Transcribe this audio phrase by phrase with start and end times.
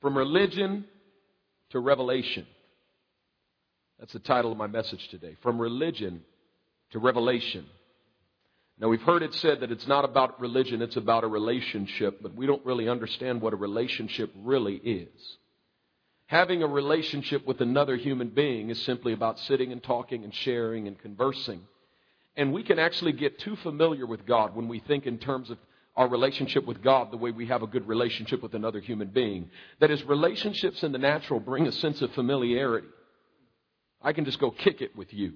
[0.00, 0.84] From religion
[1.70, 2.46] to revelation.
[3.98, 5.36] That's the title of my message today.
[5.42, 6.22] From religion
[6.90, 7.66] to revelation.
[8.80, 12.34] Now, we've heard it said that it's not about religion, it's about a relationship, but
[12.34, 15.36] we don't really understand what a relationship really is.
[16.26, 20.86] Having a relationship with another human being is simply about sitting and talking and sharing
[20.86, 21.62] and conversing.
[22.36, 25.58] And we can actually get too familiar with God when we think in terms of
[25.98, 29.50] our relationship with God the way we have a good relationship with another human being.
[29.80, 32.86] That is, relationships in the natural bring a sense of familiarity.
[34.00, 35.32] I can just go kick it with you.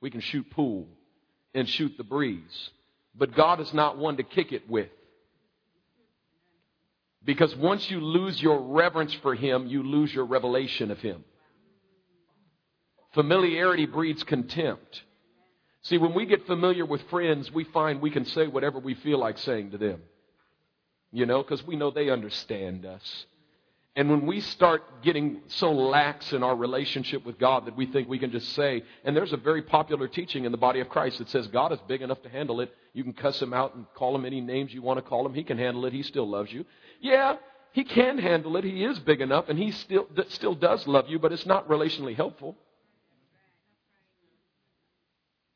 [0.00, 0.88] We can shoot pool
[1.54, 2.70] and shoot the breeze.
[3.14, 4.88] But God is not one to kick it with.
[7.22, 11.22] Because once you lose your reverence for Him, you lose your revelation of Him.
[13.12, 15.02] Familiarity breeds contempt.
[15.88, 19.18] See, when we get familiar with friends, we find we can say whatever we feel
[19.18, 20.02] like saying to them.
[21.12, 23.26] You know, because we know they understand us.
[23.96, 28.06] And when we start getting so lax in our relationship with God that we think
[28.06, 31.18] we can just say, and there's a very popular teaching in the body of Christ
[31.18, 32.70] that says God is big enough to handle it.
[32.92, 35.32] You can cuss him out and call him any names you want to call him.
[35.32, 35.94] He can handle it.
[35.94, 36.66] He still loves you.
[37.00, 37.36] Yeah,
[37.72, 38.64] he can handle it.
[38.64, 42.14] He is big enough and he still, still does love you, but it's not relationally
[42.14, 42.58] helpful.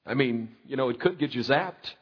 [0.05, 1.95] I mean, you know, it could get you zapped.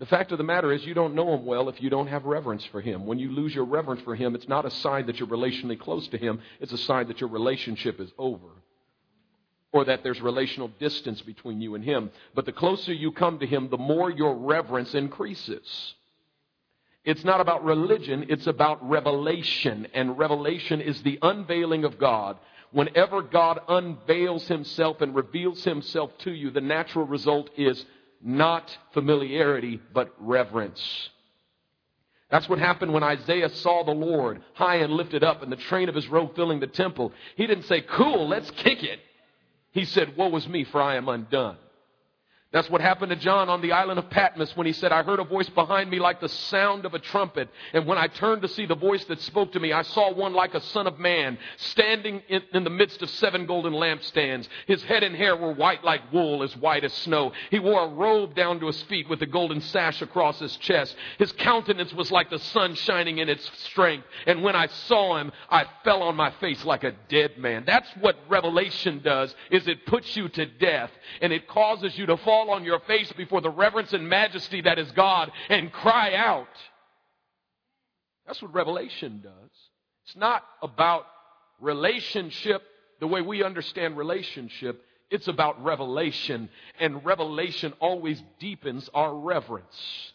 [0.00, 2.24] The fact of the matter is, you don't know him well if you don't have
[2.24, 3.04] reverence for him.
[3.04, 6.08] When you lose your reverence for him, it's not a sign that you're relationally close
[6.08, 8.48] to him, it's a sign that your relationship is over.
[9.72, 12.10] Or that there's relational distance between you and him.
[12.34, 15.94] But the closer you come to him, the more your reverence increases.
[17.04, 19.86] It's not about religion, it's about revelation.
[19.92, 22.38] And revelation is the unveiling of God.
[22.72, 27.84] Whenever God unveils himself and reveals himself to you, the natural result is
[28.22, 30.80] not familiarity, but reverence.
[32.30, 35.88] That's what happened when Isaiah saw the Lord high and lifted up and the train
[35.88, 37.12] of his robe filling the temple.
[37.36, 39.00] He didn't say, Cool, let's kick it.
[39.72, 41.56] He said, Woe is me, for I am undone.
[42.52, 45.20] That's what happened to John on the island of Patmos when he said, I heard
[45.20, 47.48] a voice behind me like the sound of a trumpet.
[47.72, 50.32] And when I turned to see the voice that spoke to me, I saw one
[50.32, 54.48] like a son of man standing in, in, the midst of seven golden lampstands.
[54.66, 57.30] His head and hair were white like wool, as white as snow.
[57.52, 60.96] He wore a robe down to his feet with a golden sash across his chest.
[61.18, 64.08] His countenance was like the sun shining in its strength.
[64.26, 67.62] And when I saw him, I fell on my face like a dead man.
[67.64, 70.90] That's what revelation does, is it puts you to death
[71.20, 74.62] and it causes you to fall fall on your face before the reverence and majesty
[74.62, 76.48] that is God and cry out.
[78.26, 79.50] That's what revelation does.
[80.06, 81.04] It's not about
[81.60, 82.62] relationship
[83.00, 84.82] the way we understand relationship.
[85.10, 90.12] It's about revelation, and revelation always deepens our reverence.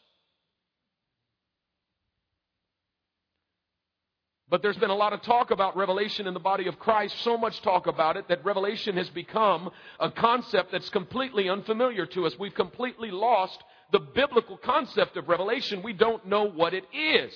[4.50, 7.35] But there's been a lot of talk about revelation in the body of Christ, so
[7.35, 12.38] much talk about it that revelation has become a concept that's completely unfamiliar to us.
[12.38, 15.81] We've completely lost the biblical concept of revelation.
[15.81, 17.34] We don't know what it is.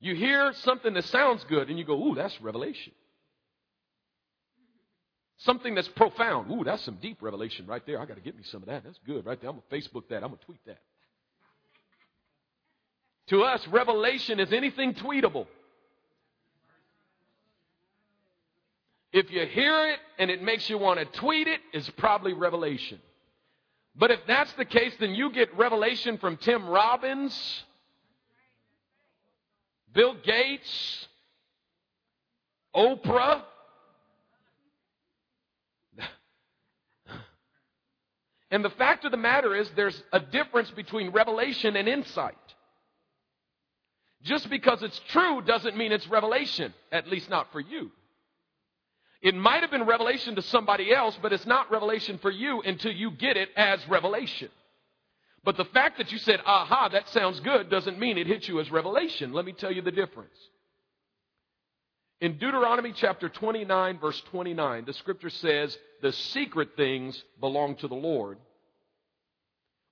[0.00, 2.92] You hear something that sounds good and you go, ooh, that's revelation.
[5.38, 6.50] Something that's profound.
[6.50, 8.00] Ooh, that's some deep revelation right there.
[8.00, 8.82] I got to get me some of that.
[8.84, 9.50] That's good right there.
[9.50, 10.22] I'm going to Facebook that.
[10.22, 10.78] I'm going to tweet that.
[13.28, 15.46] To us, revelation is anything tweetable.
[19.12, 22.98] If you hear it and it makes you want to tweet it, it's probably revelation.
[23.96, 27.64] But if that's the case, then you get revelation from Tony Robbins,
[29.92, 31.06] Bill Gates,
[32.74, 33.42] Oprah.
[38.50, 42.34] And the fact of the matter is, there's a difference between revelation and insight.
[44.24, 47.90] Just because it's true doesn't mean it's revelation, at least not for you.
[49.20, 52.92] It might have been revelation to somebody else, but it's not revelation for you until
[52.92, 54.48] you get it as revelation.
[55.44, 58.60] But the fact that you said, aha, that sounds good, doesn't mean it hit you
[58.60, 59.34] as revelation.
[59.34, 60.36] Let me tell you the difference.
[62.20, 67.94] In Deuteronomy chapter 29, verse 29, the scripture says, The secret things belong to the
[67.94, 68.38] Lord,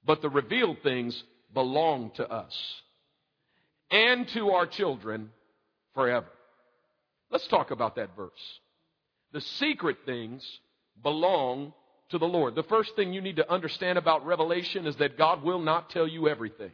[0.06, 2.81] but the revealed things belong to us
[3.92, 5.30] and to our children
[5.94, 6.26] forever.
[7.30, 8.32] Let's talk about that verse.
[9.32, 10.44] The secret things
[11.02, 11.72] belong
[12.10, 12.54] to the Lord.
[12.54, 16.06] The first thing you need to understand about revelation is that God will not tell
[16.06, 16.72] you everything.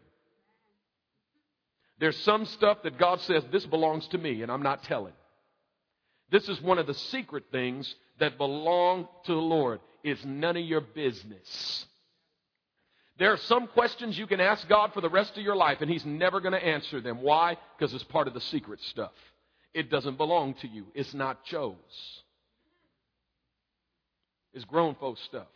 [2.01, 5.13] There's some stuff that God says, this belongs to me, and I'm not telling.
[6.31, 9.81] This is one of the secret things that belong to the Lord.
[10.05, 11.87] It's none of your business.
[13.19, 15.91] There are some questions you can ask God for the rest of your life, and
[15.91, 17.21] He's never going to answer them.
[17.21, 17.57] Why?
[17.77, 19.13] Because it's part of the secret stuff.
[19.75, 20.87] It doesn't belong to you.
[20.95, 21.77] It's not Joe's.
[24.55, 25.49] It's grown folks stuff.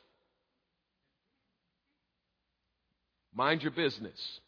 [3.34, 4.40] Mind your business.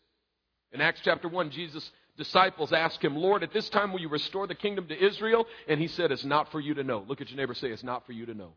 [0.72, 4.46] In Acts chapter 1, Jesus' disciples asked him, Lord, at this time will you restore
[4.46, 5.46] the kingdom to Israel?
[5.69, 7.05] And he said, It's not for you to know.
[7.08, 8.52] Look at your neighbor say, It's not for you to know.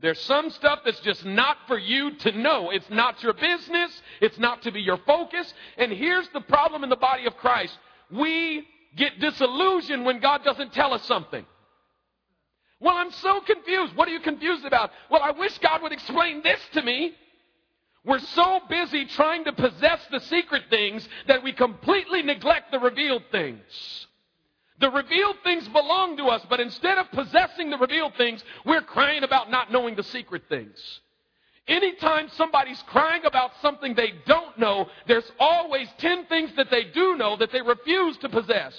[0.00, 2.70] There's some stuff that's just not for you to know.
[2.70, 4.02] It's not your business.
[4.20, 5.52] It's not to be your focus.
[5.76, 7.76] And here's the problem in the body of Christ.
[8.10, 8.66] We
[8.96, 11.44] get disillusioned when God doesn't tell us something.
[12.80, 13.96] Well, I'm so confused.
[13.96, 14.90] What are you confused about?
[15.10, 17.12] Well, I wish God would explain this to me.
[18.04, 23.24] We're so busy trying to possess the secret things that we completely neglect the revealed
[23.32, 24.06] things.
[24.80, 29.24] The revealed things belong to us, but instead of possessing the revealed things, we're crying
[29.24, 30.78] about not knowing the secret things.
[31.66, 37.16] Anytime somebody's crying about something they don't know, there's always 10 things that they do
[37.16, 38.74] know that they refuse to possess.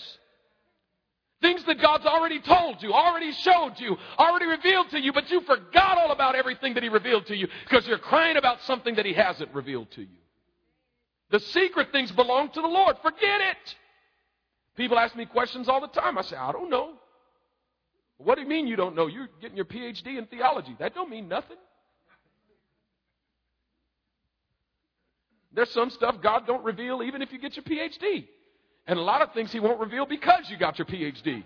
[1.42, 5.42] Things that God's already told you, already showed you, already revealed to you, but you
[5.42, 9.06] forgot all about everything that He revealed to you because you're crying about something that
[9.06, 10.18] He hasn't revealed to you.
[11.30, 12.98] The secret things belong to the Lord.
[13.02, 13.76] Forget it.
[14.80, 16.18] People ask me questions all the time.
[16.18, 16.94] I say, I don't know.
[18.18, 19.08] What do you mean you don't know?
[19.08, 20.74] You're getting your PhD in theology.
[20.80, 21.58] That don't mean nothing.
[25.52, 28.26] There's some stuff God don't reveal even if you get your PhD.
[28.88, 31.44] And a lot of things he won't reveal because you got your PhD.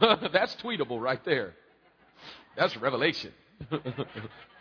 [0.32, 1.54] That's tweetable right there.
[2.56, 3.32] That's revelation.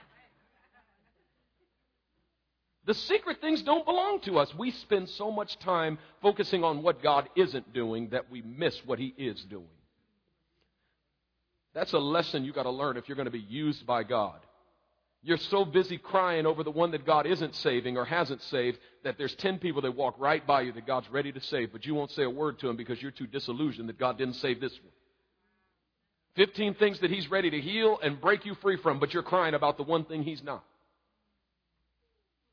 [2.86, 4.54] The secret things don't belong to us.
[4.56, 8.98] We spend so much time focusing on what God isn't doing that we miss what
[8.98, 9.68] He is doing.
[11.74, 14.40] That's a lesson you got to learn if you're going to be used by God.
[15.24, 19.20] You're so busy crying over the one that God isn't saving or hasn't saved that
[19.20, 21.94] there's 10 people that walk right by you that God's ready to save, but you
[21.94, 24.74] won't say a word to them because you're too disillusioned that God didn't save this
[24.82, 24.92] one.
[26.38, 29.54] 15 things that He's ready to heal and break you free from, but you're crying
[29.54, 30.64] about the one thing He's not.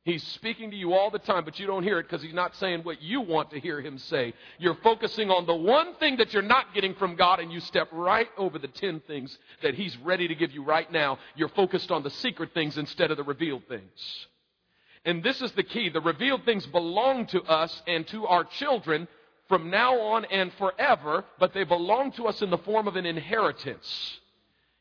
[0.09, 2.57] He's speaking to you all the time, but you don't hear it because he's not
[2.57, 4.33] saying what you want to hear him say.
[4.59, 7.91] You're focusing on the one thing that you're not getting from God, and you step
[7.93, 11.19] right over the 10 things that he's ready to give you right now.
[11.37, 14.27] You're focused on the secret things instead of the revealed things.
[15.05, 15.91] And this is the key.
[15.91, 19.09] The revealed things belong to us and to our children
[19.47, 23.05] from now on and forever, but they belong to us in the form of an
[23.05, 24.18] inheritance.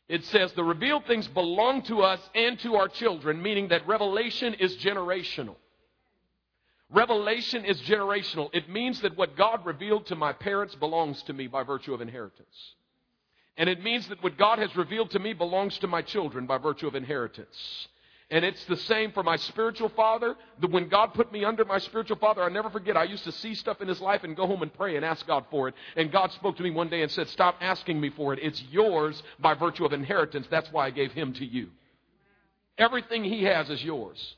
[0.09, 4.53] It says the revealed things belong to us and to our children, meaning that revelation
[4.53, 5.55] is generational.
[6.89, 8.49] Revelation is generational.
[8.53, 11.99] It means that what God revealed to my parents belongs to me by virtue of
[11.99, 12.73] inheritance.
[13.57, 16.57] And it means that what God has revealed to me belongs to my children by
[16.59, 17.87] virtue of inheritance.
[18.29, 20.35] And it's the same for my spiritual father.
[20.69, 22.97] When God put me under my spiritual father, I never forget.
[22.97, 25.25] I used to see stuff in his life and go home and pray and ask
[25.25, 25.75] God for it.
[25.95, 28.39] And God spoke to me one day and said, Stop asking me for it.
[28.41, 30.45] It's yours by virtue of inheritance.
[30.51, 31.69] That's why I gave him to you.
[32.77, 34.35] Everything he has is yours.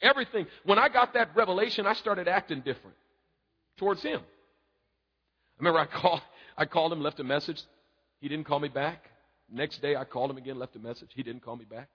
[0.00, 0.46] Everything.
[0.64, 2.96] When I got that revelation, I started acting different
[3.76, 4.20] towards him.
[4.20, 6.22] I remember I called,
[6.56, 7.62] I called him, left a message.
[8.20, 9.10] He didn't call me back.
[9.52, 11.10] Next day, I called him again, left a message.
[11.14, 11.90] He didn't call me back.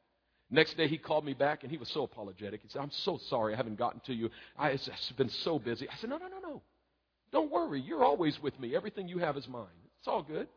[0.51, 2.61] Next day, he called me back and he was so apologetic.
[2.63, 4.29] He said, I'm so sorry I haven't gotten to you.
[4.57, 5.87] I, have been so busy.
[5.87, 6.61] I said, No, no, no, no.
[7.31, 7.81] Don't worry.
[7.81, 8.75] You're always with me.
[8.75, 9.67] Everything you have is mine.
[9.99, 10.47] It's all good.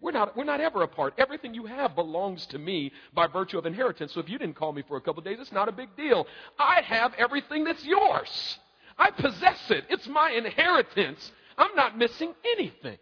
[0.00, 1.14] We're not, we're not ever apart.
[1.16, 4.12] Everything you have belongs to me by virtue of inheritance.
[4.12, 5.94] So if you didn't call me for a couple of days, it's not a big
[5.96, 6.26] deal.
[6.58, 8.58] I have everything that's yours.
[8.98, 9.84] I possess it.
[9.88, 11.30] It's my inheritance.
[11.56, 12.98] I'm not missing anything.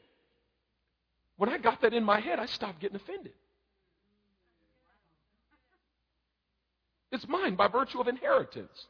[1.38, 3.32] When I got that in my head, I stopped getting offended.
[7.12, 8.86] It's mine by virtue of inheritance.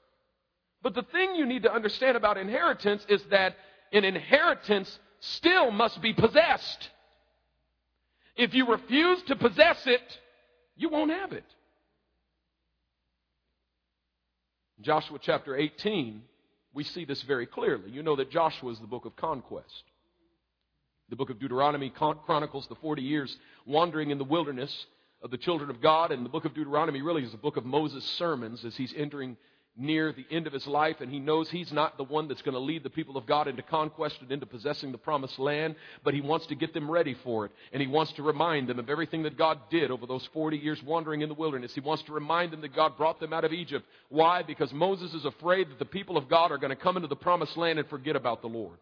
[0.82, 3.56] But the thing you need to understand about inheritance is that
[3.92, 6.90] an inheritance still must be possessed.
[8.36, 10.02] If you refuse to possess it,
[10.76, 11.44] you won't have it.
[14.80, 16.22] Joshua chapter 18,
[16.72, 17.90] we see this very clearly.
[17.90, 19.84] You know that Joshua is the book of conquest.
[21.10, 23.36] The book of Deuteronomy chronicles the 40 years
[23.66, 24.86] wandering in the wilderness
[25.22, 26.12] of the children of God.
[26.12, 29.36] And the book of Deuteronomy really is a book of Moses' sermons as he's entering
[29.76, 32.54] near the end of his life, and he knows he's not the one that's going
[32.54, 36.12] to lead the people of God into conquest and into possessing the promised land, but
[36.12, 37.52] he wants to get them ready for it.
[37.72, 40.82] And he wants to remind them of everything that God did over those 40 years
[40.82, 41.74] wandering in the wilderness.
[41.74, 43.86] He wants to remind them that God brought them out of Egypt.
[44.08, 44.42] Why?
[44.42, 47.16] Because Moses is afraid that the people of God are going to come into the
[47.16, 48.78] promised land and forget about the Lord.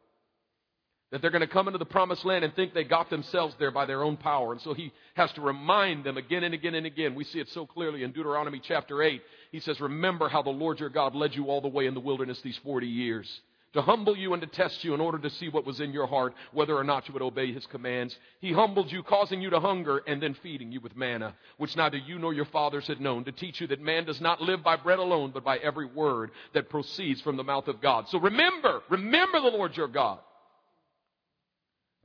[1.11, 3.71] That they're going to come into the promised land and think they got themselves there
[3.71, 4.53] by their own power.
[4.53, 7.15] And so he has to remind them again and again and again.
[7.15, 9.23] We see it so clearly in Deuteronomy chapter 8.
[9.51, 12.01] He says, Remember how the Lord your God led you all the way in the
[12.01, 13.41] wilderness these 40 years
[13.75, 16.07] to humble you and to test you in order to see what was in your
[16.07, 18.17] heart, whether or not you would obey his commands.
[18.41, 21.99] He humbled you, causing you to hunger, and then feeding you with manna, which neither
[21.99, 24.77] you nor your fathers had known, to teach you that man does not live by
[24.77, 28.09] bread alone, but by every word that proceeds from the mouth of God.
[28.09, 30.19] So remember, remember the Lord your God.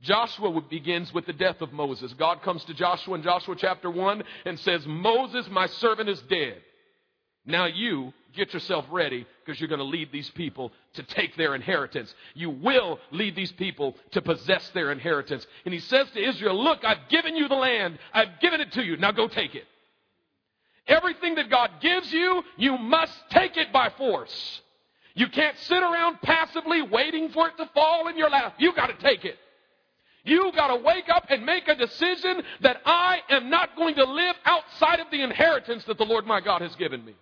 [0.04, 2.12] Joshua begins with the death of Moses.
[2.14, 6.58] God comes to Joshua in Joshua chapter 1 and says, Moses, my servant, is dead.
[7.46, 11.54] Now you get yourself ready because you're going to lead these people to take their
[11.54, 12.14] inheritance.
[12.34, 15.46] You will lead these people to possess their inheritance.
[15.64, 17.98] And he says to Israel, Look, I've given you the land.
[18.12, 18.96] I've given it to you.
[18.96, 19.64] Now go take it.
[20.86, 24.60] Everything that God gives you, you must take it by force.
[25.14, 28.56] You can't sit around passively waiting for it to fall in your lap.
[28.58, 29.38] You got to take it.
[30.24, 34.04] You got to wake up and make a decision that I am not going to
[34.04, 37.14] live outside of the inheritance that the Lord my God has given me.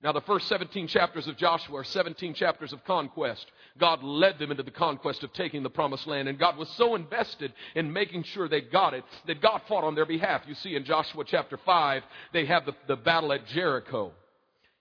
[0.00, 3.44] Now, the first 17 chapters of Joshua are 17 chapters of conquest.
[3.78, 6.94] God led them into the conquest of taking the promised land, and God was so
[6.94, 10.42] invested in making sure they got it that God fought on their behalf.
[10.46, 14.12] You see in Joshua chapter 5, they have the, the battle at Jericho.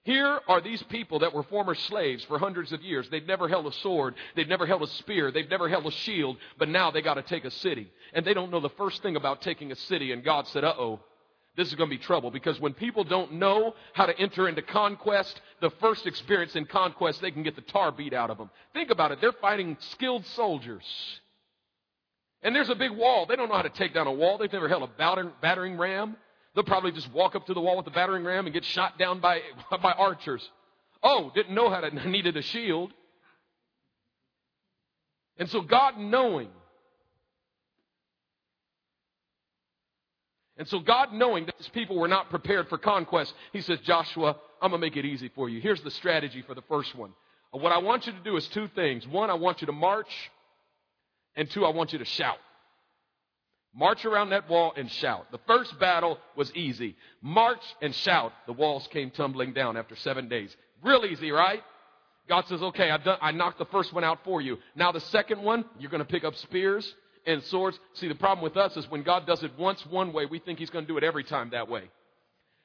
[0.07, 3.09] Here are these people that were former slaves for hundreds of years.
[3.09, 4.15] They've never held a sword.
[4.37, 5.33] They've never held a spear.
[5.33, 6.37] They've never held a shield.
[6.57, 7.91] But now they got to take a city.
[8.13, 10.13] And they don't know the first thing about taking a city.
[10.13, 11.01] And God said, uh oh,
[11.57, 14.61] this is going to be trouble because when people don't know how to enter into
[14.61, 18.49] conquest, the first experience in conquest, they can get the tar beat out of them.
[18.73, 19.19] Think about it.
[19.19, 20.85] They're fighting skilled soldiers.
[22.43, 23.25] And there's a big wall.
[23.25, 24.37] They don't know how to take down a wall.
[24.37, 26.15] They've never held a battering ram.
[26.57, 28.97] They'll probably just walk up to the wall with the battering ram and get shot
[28.97, 30.41] down by, by archers.
[31.03, 32.91] Oh, didn't know how to, needed a shield.
[35.37, 36.49] And so God knowing
[40.57, 44.35] And so God, knowing that his people were not prepared for conquest, he says, Joshua,
[44.59, 45.61] I'm going to make it easy for you.
[45.61, 47.11] Here's the strategy for the first one.
[47.51, 49.05] What I want you to do is two things.
[49.05, 50.09] One, I want you to march.
[51.35, 52.39] And two, I want you to shout.
[53.75, 55.31] March around that wall and shout.
[55.31, 56.95] The first battle was easy.
[57.21, 58.33] March and shout.
[58.47, 60.55] The walls came tumbling down after seven days.
[60.83, 61.61] Real easy, right?
[62.27, 64.57] God says, okay, I've done, I knocked the first one out for you.
[64.75, 66.93] Now the second one, you're going to pick up spears
[67.25, 67.79] and swords.
[67.93, 70.59] See, the problem with us is when God does it once one way, we think
[70.59, 71.83] He's going to do it every time that way.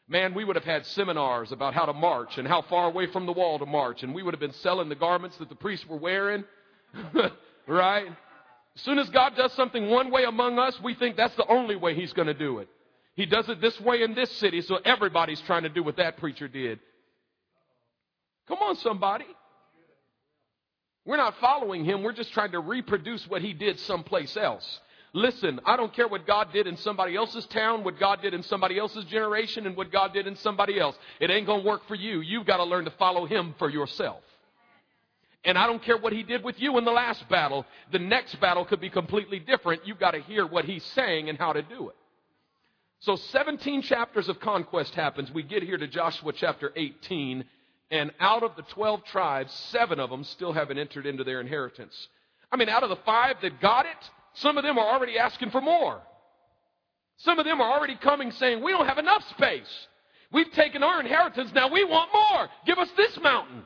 [0.09, 3.25] Man, we would have had seminars about how to march and how far away from
[3.25, 5.87] the wall to march, and we would have been selling the garments that the priests
[5.87, 6.44] were wearing,
[7.68, 8.06] right?
[8.76, 11.76] As soon as God does something one way among us, we think that's the only
[11.76, 12.69] way He's going to do it.
[13.14, 16.17] He does it this way in this city, so everybody's trying to do what that
[16.17, 16.81] preacher did.
[18.49, 19.26] Come on, somebody.
[21.05, 22.02] We're not following him.
[22.02, 24.81] We're just trying to reproduce what he did someplace else.
[25.12, 28.43] Listen, I don't care what God did in somebody else's town, what God did in
[28.45, 30.97] somebody else's generation, and what God did in somebody else.
[31.21, 32.21] It ain't going to work for you.
[32.21, 34.23] You've got to learn to follow him for yourself.
[35.44, 37.66] And I don't care what he did with you in the last battle.
[37.90, 39.87] The next battle could be completely different.
[39.87, 41.96] You've got to hear what he's saying and how to do it.
[43.00, 45.32] So 17 chapters of conquest happens.
[45.32, 47.44] We get here to Joshua chapter 18
[47.92, 52.08] and out of the 12 tribes, seven of them still haven't entered into their inheritance.
[52.50, 55.50] I mean, out of the five that got it, some of them are already asking
[55.50, 56.00] for more.
[57.18, 59.87] Some of them are already coming saying, We don't have enough space.
[60.32, 62.49] We've taken our inheritance, now we want more.
[62.64, 63.64] Give us this mountain.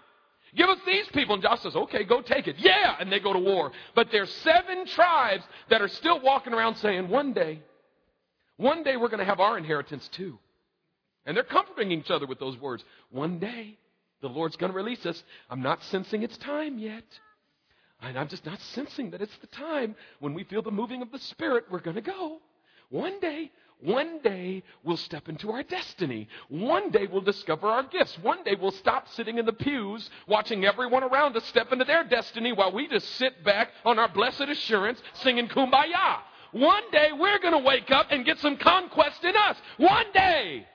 [0.55, 1.35] Give us these people.
[1.35, 2.57] And Joshua says, Okay, go take it.
[2.59, 2.97] Yeah.
[2.99, 3.73] And they go to war.
[3.95, 7.61] But there's seven tribes that are still walking around saying, One day,
[8.57, 10.39] one day we're going to have our inheritance too.
[11.25, 12.85] And they're comforting each other with those words.
[13.11, 13.79] One day.
[14.23, 15.23] The Lord's going to release us.
[15.51, 17.05] I'm not sensing it's time yet.
[18.01, 21.13] And I'm just not sensing that it's the time when we feel the moving of
[21.13, 22.41] the Spirit, we're going to go.
[22.91, 26.29] One day, one day we'll step into our destiny.
[26.49, 28.19] One day we'll discover our gifts.
[28.23, 32.05] One day we'll stop sitting in the pews watching everyone around us step into their
[32.05, 36.21] destiny while we just sit back on our blessed assurance singing kumbaya.
[36.53, 39.57] One day we're going to wake up and get some conquest in us.
[39.77, 40.67] One day.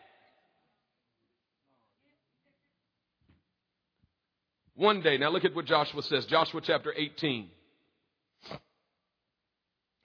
[4.75, 7.49] One day, now look at what Joshua says, Joshua chapter 18.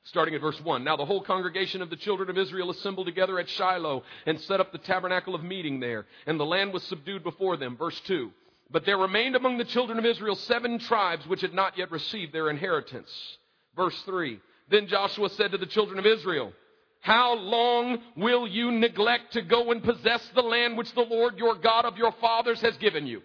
[0.06, 0.84] Starting at verse 1.
[0.84, 4.60] Now the whole congregation of the children of Israel assembled together at Shiloh and set
[4.60, 7.76] up the tabernacle of meeting there, and the land was subdued before them.
[7.76, 8.30] Verse 2.
[8.70, 12.32] But there remained among the children of Israel seven tribes which had not yet received
[12.32, 13.08] their inheritance.
[13.74, 14.40] Verse 3.
[14.70, 16.52] Then Joshua said to the children of Israel,
[17.00, 21.56] How long will you neglect to go and possess the land which the Lord your
[21.56, 23.22] God of your fathers has given you?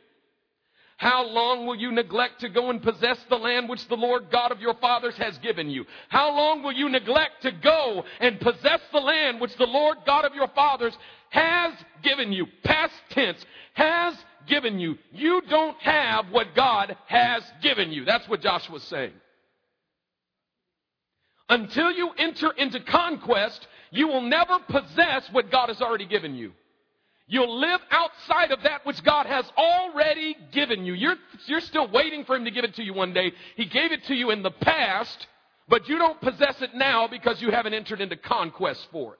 [1.01, 4.51] How long will you neglect to go and possess the land which the Lord God
[4.51, 5.83] of your fathers has given you?
[6.09, 10.25] How long will you neglect to go and possess the land which the Lord God
[10.25, 10.95] of your fathers
[11.31, 12.45] has given you?
[12.63, 13.43] Past tense,
[13.73, 14.13] has
[14.45, 14.99] given you.
[15.11, 18.05] You don't have what God has given you.
[18.05, 19.13] That's what Joshua's saying.
[21.49, 26.51] Until you enter into conquest, you will never possess what God has already given you.
[27.31, 30.93] You'll live outside of that which God has already given you.
[30.93, 33.31] You're, you're still waiting for Him to give it to you one day.
[33.55, 35.27] He gave it to you in the past,
[35.69, 39.19] but you don't possess it now because you haven't entered into conquest for it.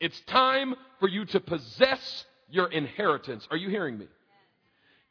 [0.00, 3.46] It's time for you to possess your inheritance.
[3.52, 4.08] Are you hearing me?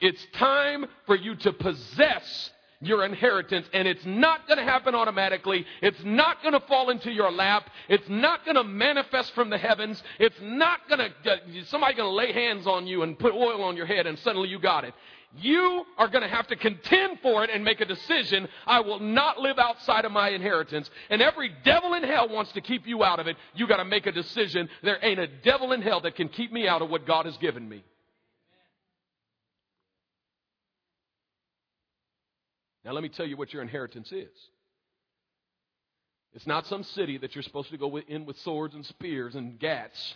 [0.02, 3.68] It's time for you to possess your inheritance.
[3.74, 5.66] And it's not going to happen automatically.
[5.82, 7.70] It's not going to fall into your lap.
[7.88, 10.02] It's not going to manifest from the heavens.
[10.20, 13.64] It's not going to, uh, somebody going to lay hands on you and put oil
[13.64, 14.94] on your head and suddenly you got it.
[15.38, 18.48] You are going to have to contend for it and make a decision.
[18.66, 20.90] I will not live outside of my inheritance.
[21.12, 23.38] And every devil in hell wants to keep you out of it.
[23.54, 24.70] You got to make a decision.
[24.82, 27.38] There ain't a devil in hell that can keep me out of what God has
[27.38, 27.84] given me.
[32.90, 34.32] Now, let me tell you what your inheritance is.
[36.34, 39.60] It's not some city that you're supposed to go in with swords and spears and
[39.60, 40.16] gats.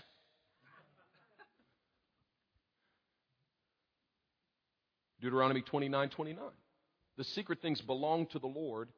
[5.21, 6.43] Deuteronomy 29 29.
[7.15, 8.89] The secret things belong to the Lord.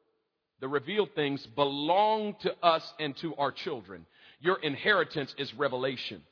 [0.60, 4.06] The revealed things belong to us and to our children.
[4.40, 6.22] Your inheritance is revelation.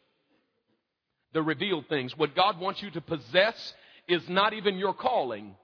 [1.34, 2.16] The revealed things.
[2.16, 3.74] What God wants you to possess
[4.08, 5.56] is not even your calling.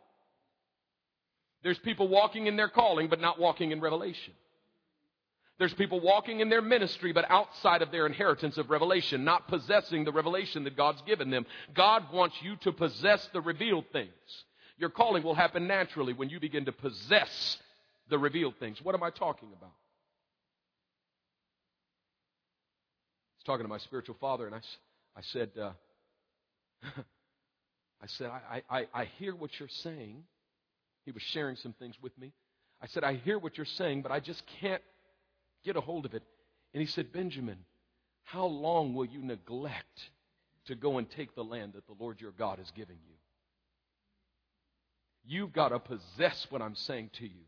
[1.62, 4.34] There's people walking in their calling, but not walking in revelation.
[5.58, 10.04] There's people walking in their ministry, but outside of their inheritance of revelation, not possessing
[10.04, 11.44] the revelation that God's given them.
[11.74, 14.10] God wants you to possess the revealed things.
[14.78, 17.58] Your calling will happen naturally when you begin to possess
[18.08, 18.80] the revealed things.
[18.82, 19.74] What am I talking about?
[23.28, 24.60] I was talking to my spiritual father, and I,
[25.14, 25.72] I said, uh,
[28.02, 30.24] I said, I, I, I hear what you're saying.
[31.04, 32.32] He was sharing some things with me.
[32.82, 34.82] I said, I hear what you're saying, but I just can't
[35.64, 36.22] get a hold of it.
[36.72, 37.58] And he said, Benjamin,
[38.24, 40.10] how long will you neglect
[40.66, 43.14] to go and take the land that the Lord your God is giving you?
[45.26, 47.44] You've got to possess what I'm saying to you.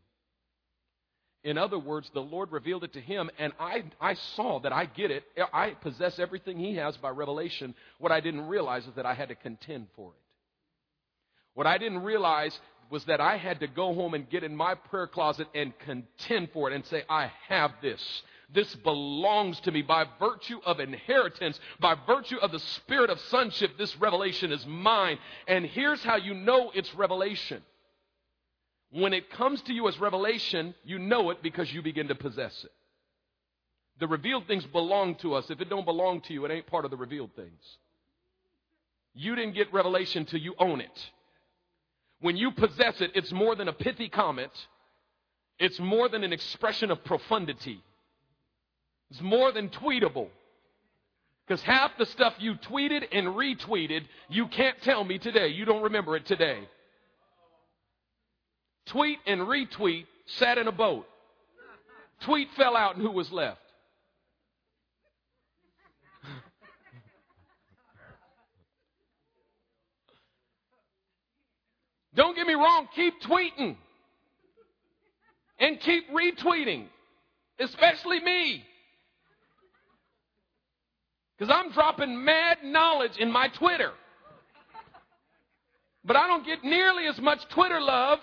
[1.43, 4.85] In other words, the Lord revealed it to him, and I, I saw that I
[4.85, 5.25] get it.
[5.53, 7.75] I possess everything he has by revelation.
[7.99, 10.21] What I didn't realize is that I had to contend for it.
[11.53, 12.57] What I didn't realize
[12.93, 16.49] was that I had to go home and get in my prayer closet and contend
[16.53, 18.21] for it and say, I have this.
[18.53, 23.79] This belongs to me by virtue of inheritance, by virtue of the spirit of sonship.
[23.79, 25.17] This revelation is mine.
[25.47, 27.63] And here's how you know it's revelation.
[28.91, 32.63] When it comes to you as revelation, you know it because you begin to possess
[32.63, 32.71] it.
[34.01, 35.49] The revealed things belong to us.
[35.49, 37.77] If it don't belong to you, it ain't part of the revealed things.
[39.15, 41.11] You didn't get revelation till you own it.
[42.23, 44.53] When you possess it, it's more than a pithy comment.
[45.59, 47.83] It's more than an expression of profundity.
[49.11, 50.29] It's more than tweetable.
[51.45, 55.49] Because half the stuff you tweeted and retweeted, you can't tell me today.
[55.49, 56.59] You don't remember it today.
[58.85, 60.05] Tweet and retweet
[60.37, 61.05] sat in a boat.
[62.21, 63.59] Tweet fell out, and who was left?
[72.15, 73.75] Don't get me wrong, keep tweeting
[75.59, 76.85] and keep retweeting,
[77.59, 78.63] especially me.
[81.37, 83.91] Because I'm dropping mad knowledge in my Twitter.
[86.05, 88.19] But I don't get nearly as much Twitter love.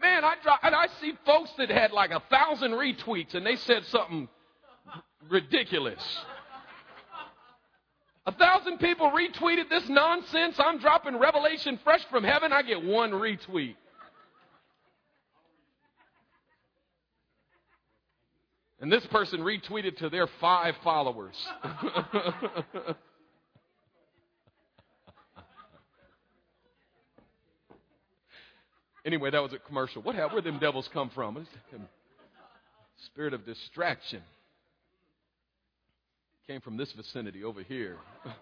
[0.00, 3.56] Man, I drop, and I see folks that had like a thousand retweets and they
[3.56, 4.28] said something
[5.28, 6.02] ridiculous.
[8.28, 10.56] A thousand people retweeted this nonsense.
[10.58, 12.52] I'm dropping revelation fresh from heaven.
[12.52, 13.74] I get one retweet.
[18.82, 21.34] And this person retweeted to their five followers.
[29.06, 30.02] anyway, that was a commercial.
[30.02, 31.46] What where them devils come from?
[33.06, 34.20] Spirit of distraction
[36.48, 37.98] came from this vicinity over here.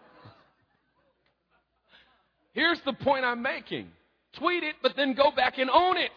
[2.53, 3.89] Here's the point I'm making
[4.35, 6.13] tweet it, but then go back and own it.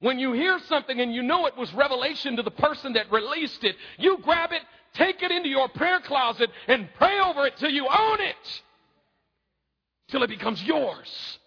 [0.00, 3.62] When you hear something and you know it was revelation to the person that released
[3.62, 4.62] it, you grab it,
[4.94, 8.62] take it into your prayer closet, and pray over it till you own it.
[10.08, 11.38] till it becomes yours,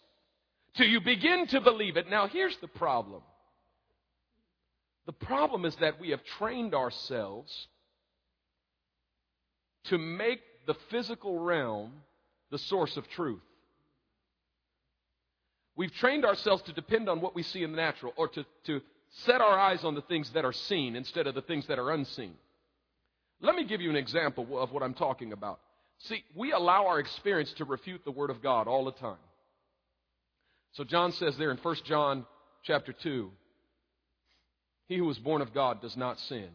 [0.75, 2.09] till you begin to believe it.
[2.09, 3.21] Now, here's the problem
[5.07, 7.67] the problem is that we have trained ourselves
[9.89, 11.91] to make the physical realm
[12.51, 13.41] the source of truth.
[15.75, 18.81] We've trained ourselves to depend on what we see in the natural or to, to
[19.25, 21.91] set our eyes on the things that are seen instead of the things that are
[21.91, 22.33] unseen.
[23.41, 25.59] Let me give you an example of what I'm talking about.
[25.99, 29.17] See, we allow our experience to refute the Word of God all the time.
[30.73, 32.25] So John says there in 1 John
[32.63, 33.31] chapter 2,
[34.87, 36.49] he who is born of God does not sin.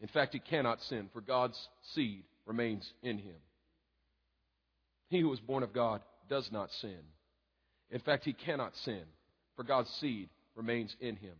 [0.00, 3.36] In fact, he cannot sin, for God's seed remains in him.
[5.08, 6.98] He who is born of God does not sin.
[7.90, 9.02] In fact, he cannot sin,
[9.56, 11.34] for God's seed remains in him.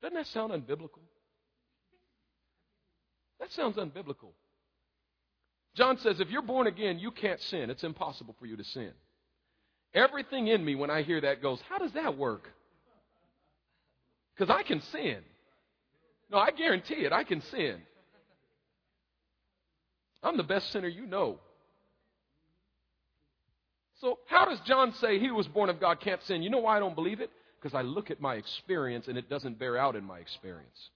[0.00, 1.02] Doesn't that sound unbiblical?
[3.38, 4.32] That sounds unbiblical.
[5.74, 7.70] John says, if you're born again, you can't sin.
[7.70, 8.92] It's impossible for you to sin.
[9.94, 12.48] Everything in me, when I hear that, goes, How does that work?
[14.42, 15.18] Because I can sin.
[16.28, 17.76] No, I guarantee it, I can sin.
[20.20, 21.38] I'm the best sinner you know.
[24.00, 26.42] So, how does John say he was born of God can't sin?
[26.42, 27.30] You know why I don't believe it?
[27.60, 30.90] Because I look at my experience and it doesn't bear out in my experience.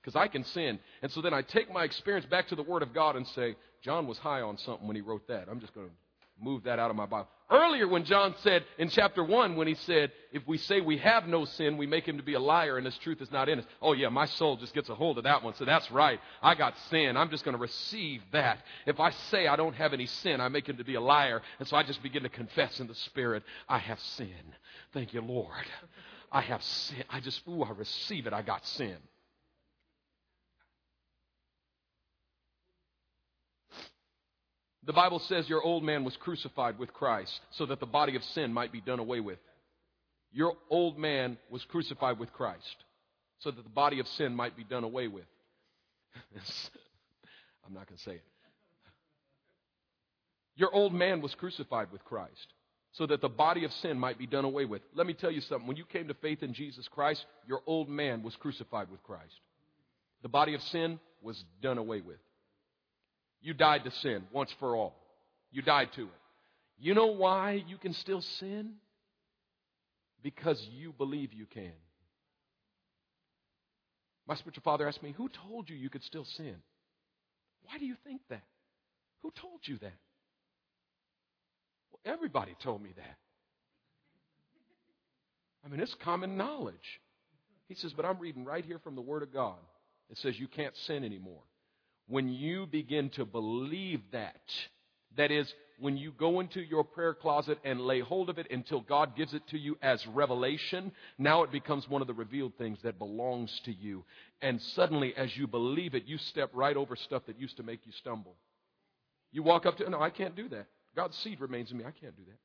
[0.00, 0.78] Because I can sin.
[1.02, 3.56] And so then I take my experience back to the Word of God and say,
[3.82, 5.48] John was high on something when he wrote that.
[5.50, 5.92] I'm just going to
[6.40, 7.26] move that out of my Bible.
[7.52, 11.26] Earlier, when John said in chapter 1, when he said, If we say we have
[11.28, 13.58] no sin, we make him to be a liar and his truth is not in
[13.58, 13.66] us.
[13.82, 15.54] Oh, yeah, my soul just gets a hold of that one.
[15.56, 16.18] So that's right.
[16.42, 17.18] I got sin.
[17.18, 18.60] I'm just going to receive that.
[18.86, 21.42] If I say I don't have any sin, I make him to be a liar.
[21.58, 24.32] And so I just begin to confess in the Spirit, I have sin.
[24.94, 25.66] Thank you, Lord.
[26.32, 27.04] I have sin.
[27.10, 28.32] I just, ooh, I receive it.
[28.32, 28.96] I got sin.
[34.84, 38.24] The Bible says your old man was crucified with Christ so that the body of
[38.24, 39.38] sin might be done away with.
[40.32, 42.76] Your old man was crucified with Christ
[43.40, 45.24] so that the body of sin might be done away with.
[47.66, 48.24] I'm not going to say it.
[50.56, 52.46] Your old man was crucified with Christ
[52.92, 54.82] so that the body of sin might be done away with.
[54.94, 55.66] Let me tell you something.
[55.66, 59.34] When you came to faith in Jesus Christ, your old man was crucified with Christ.
[60.22, 62.18] The body of sin was done away with.
[63.42, 64.94] You died to sin once for all.
[65.50, 66.20] You died to it.
[66.78, 68.74] You know why you can still sin?
[70.22, 71.72] Because you believe you can.
[74.28, 76.54] My spiritual father asked me, Who told you you could still sin?
[77.64, 78.42] Why do you think that?
[79.22, 79.94] Who told you that?
[81.90, 83.16] Well, everybody told me that.
[85.64, 87.00] I mean, it's common knowledge.
[87.68, 89.58] He says, But I'm reading right here from the Word of God.
[90.10, 91.42] It says you can't sin anymore
[92.08, 94.40] when you begin to believe that,
[95.16, 98.80] that is, when you go into your prayer closet and lay hold of it until
[98.80, 102.78] God gives it to you as revelation, now it becomes one of the revealed things
[102.84, 104.04] that belongs to you.
[104.40, 107.80] And suddenly, as you believe it, you step right over stuff that used to make
[107.84, 108.36] you stumble.
[109.32, 110.66] You walk up to, no, I can't do that.
[110.94, 111.84] God's seed remains in me.
[111.84, 112.38] I can't do that.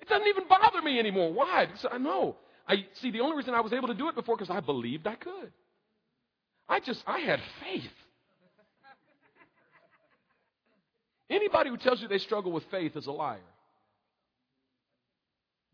[0.00, 1.32] It doesn't even bother me anymore.
[1.32, 1.66] Why?
[1.66, 2.36] Because I know.
[2.68, 5.06] I see the only reason I was able to do it before because I believed
[5.06, 5.52] I could.
[6.68, 7.90] I just, I had faith.
[11.30, 13.40] Anybody who tells you they struggle with faith is a liar.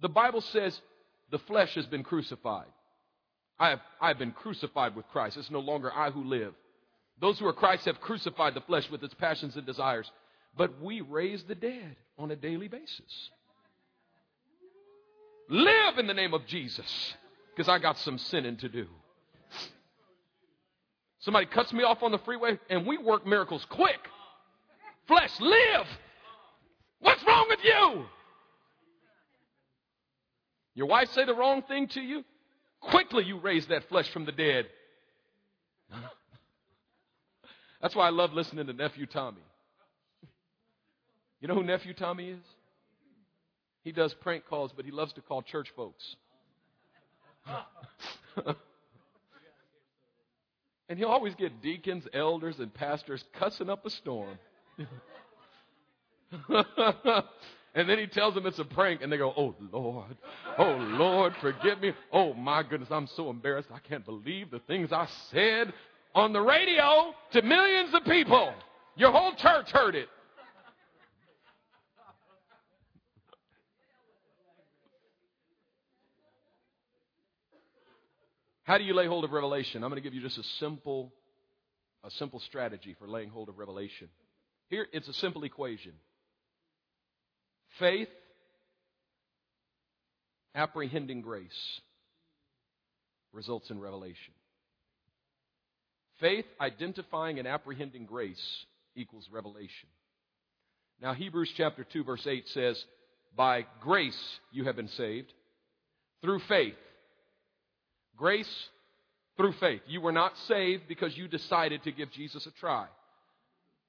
[0.00, 0.78] The Bible says
[1.30, 2.68] the flesh has been crucified.
[3.58, 5.36] I have, I have been crucified with Christ.
[5.36, 6.54] It's no longer I who live.
[7.20, 10.10] Those who are Christ have crucified the flesh with its passions and desires.
[10.56, 13.30] But we raise the dead on a daily basis.
[15.50, 17.14] Live in the name of Jesus
[17.54, 18.86] because I got some sinning to do.
[21.20, 23.98] Somebody cuts me off on the freeway and we work miracles quick.
[25.06, 25.86] Flesh, live.
[27.00, 28.04] What's wrong with you?
[30.74, 32.24] Your wife say the wrong thing to you?
[32.80, 34.66] Quickly you raise that flesh from the dead.
[37.82, 39.42] That's why I love listening to Nephew Tommy.
[41.40, 42.40] You know who Nephew Tommy is?
[43.82, 46.16] He does prank calls, but he loves to call church folks.
[50.90, 54.36] And he'll always get deacons, elders, and pastors cussing up a storm.
[56.48, 60.16] and then he tells them it's a prank, and they go, Oh, Lord.
[60.58, 61.92] Oh, Lord, forgive me.
[62.12, 63.68] Oh, my goodness, I'm so embarrassed.
[63.72, 65.72] I can't believe the things I said
[66.12, 68.52] on the radio to millions of people.
[68.96, 70.08] Your whole church heard it.
[78.70, 79.82] How do you lay hold of revelation?
[79.82, 81.12] I'm going to give you just a simple,
[82.04, 84.08] a simple strategy for laying hold of revelation.
[84.68, 85.90] Here, it's a simple equation
[87.80, 88.06] faith,
[90.54, 91.80] apprehending grace,
[93.32, 94.34] results in revelation.
[96.20, 99.88] Faith, identifying and apprehending grace equals revelation.
[101.02, 102.84] Now, Hebrews chapter 2, verse 8 says,
[103.36, 105.32] By grace you have been saved
[106.22, 106.76] through faith.
[108.20, 108.68] Grace
[109.38, 109.80] through faith.
[109.86, 112.86] You were not saved because you decided to give Jesus a try.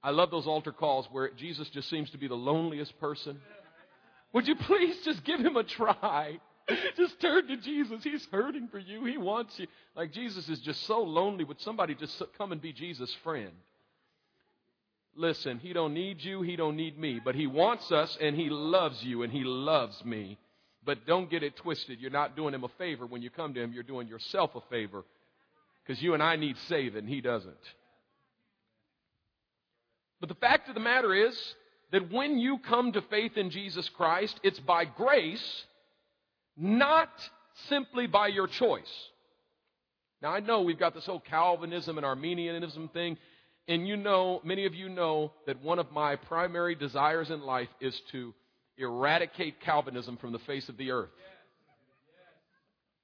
[0.01, 3.41] I love those altar calls where Jesus just seems to be the loneliest person.
[4.31, 6.39] Would you please just give him a try?
[6.95, 8.01] Just turn to Jesus.
[8.03, 9.03] He's hurting for you.
[9.03, 9.67] He wants you.
[9.93, 11.43] Like Jesus is just so lonely.
[11.43, 13.51] Would somebody just come and be Jesus' friend?
[15.15, 18.49] Listen, he don't need you, he don't need me, but he wants us and he
[18.49, 20.37] loves you and he loves me.
[20.83, 21.99] But don't get it twisted.
[21.99, 24.61] You're not doing him a favor when you come to him, you're doing yourself a
[24.69, 25.03] favor
[25.83, 27.53] because you and I need saving, he doesn't.
[30.19, 31.35] But the fact of the matter is
[31.91, 35.63] that when you come to faith in Jesus Christ, it's by grace,
[36.55, 37.09] not
[37.69, 39.09] simply by your choice.
[40.21, 43.17] Now, I know we've got this whole Calvinism and Arminianism thing,
[43.67, 47.69] and you know, many of you know that one of my primary desires in life
[47.79, 48.33] is to
[48.81, 51.09] eradicate Calvinism from the face of the earth.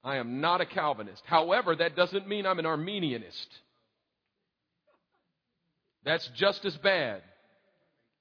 [0.03, 1.23] I am not a Calvinist.
[1.25, 3.47] However, that doesn't mean I'm an Arminianist.
[6.05, 7.21] That's just as bad.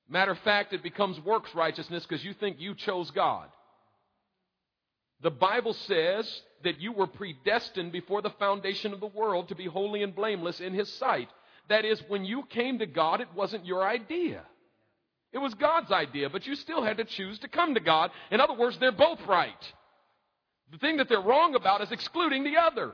[0.08, 3.48] Matter of fact, it becomes works righteousness because you think you chose God.
[5.22, 9.66] The Bible says that you were predestined before the foundation of the world to be
[9.66, 11.28] holy and blameless in His sight.
[11.68, 14.42] That is, when you came to God, it wasn't your idea.
[15.32, 18.10] It was God's idea, but you still had to choose to come to God.
[18.30, 19.72] In other words, they're both right.
[20.72, 22.92] The thing that they're wrong about is excluding the other.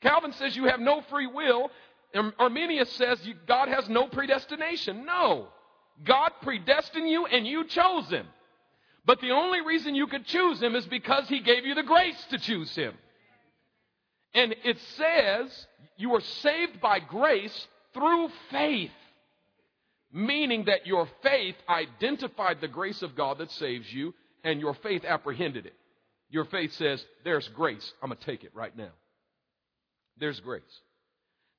[0.00, 1.70] Calvin says you have no free will,
[2.14, 5.04] Arminius says God has no predestination.
[5.06, 5.48] No.
[6.04, 8.26] God predestined you and you chose him.
[9.04, 12.22] But the only reason you could choose him is because he gave you the grace
[12.30, 12.94] to choose him.
[14.34, 18.90] And it says you are saved by grace through faith,
[20.12, 25.04] meaning that your faith identified the grace of God that saves you, and your faith
[25.04, 25.74] apprehended it.
[26.30, 27.92] Your faith says, There's grace.
[28.02, 28.90] I'm going to take it right now.
[30.18, 30.62] There's grace.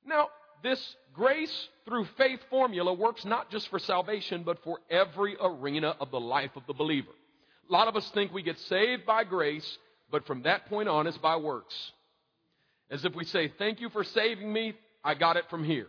[0.06, 0.28] Now,
[0.62, 6.10] this grace through faith formula works not just for salvation, but for every arena of
[6.10, 7.12] the life of the believer.
[7.68, 9.78] A lot of us think we get saved by grace,
[10.10, 11.74] but from that point on, it's by works.
[12.90, 15.86] As if we say, Thank you for saving me, I got it from here.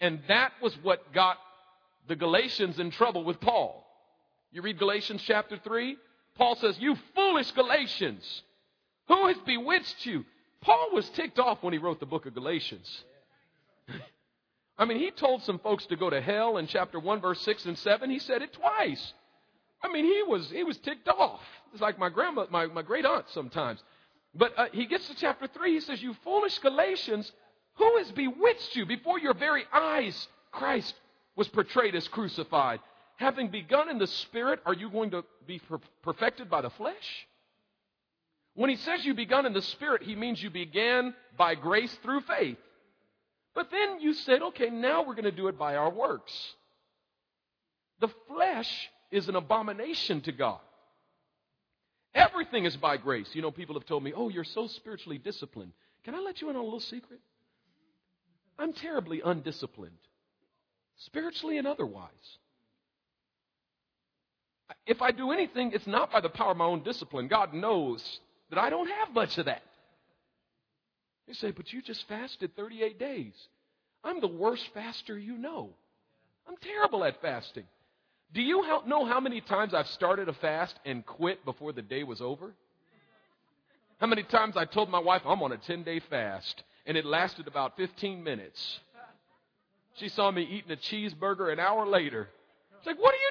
[0.00, 1.38] And that was what got
[2.08, 3.84] the Galatians in trouble with Paul.
[4.52, 5.96] You read Galatians chapter 3,
[6.36, 8.42] Paul says, You foolish Galatians,
[9.08, 10.24] who has bewitched you?
[10.60, 13.04] Paul was ticked off when he wrote the book of Galatians.
[14.78, 17.66] I mean, he told some folks to go to hell in chapter 1, verse 6
[17.66, 18.10] and 7.
[18.10, 19.12] He said it twice.
[19.82, 21.40] I mean, he was, he was ticked off.
[21.72, 23.82] It's like my grandma, my, my great aunt sometimes.
[24.34, 25.72] But uh, he gets to chapter 3.
[25.72, 27.30] He says, You foolish Galatians,
[27.76, 28.86] who has bewitched you?
[28.86, 30.94] Before your very eyes, Christ
[31.36, 32.80] was portrayed as crucified.
[33.16, 37.26] Having begun in the Spirit, are you going to be per- perfected by the flesh?
[38.54, 42.22] When he says you begun in the Spirit, he means you began by grace through
[42.22, 42.58] faith.
[43.54, 46.32] But then you said, okay, now we're going to do it by our works.
[48.00, 50.60] The flesh is an abomination to God.
[52.14, 53.28] Everything is by grace.
[53.34, 55.72] You know, people have told me, oh, you're so spiritually disciplined.
[56.04, 57.20] Can I let you in on a little secret?
[58.58, 59.98] I'm terribly undisciplined,
[60.98, 62.10] spiritually and otherwise.
[64.86, 67.28] If I do anything, it's not by the power of my own discipline.
[67.28, 69.62] God knows that I don't have much of that.
[71.26, 73.34] You say, but you just fasted 38 days.
[74.04, 75.70] I'm the worst faster you know.
[76.48, 77.64] I'm terrible at fasting.
[78.32, 82.04] Do you know how many times I've started a fast and quit before the day
[82.04, 82.52] was over?
[83.98, 87.04] How many times I told my wife I'm on a 10 day fast and it
[87.04, 88.80] lasted about 15 minutes.
[89.94, 92.28] She saw me eating a cheeseburger an hour later.
[92.80, 93.30] She's like, What are you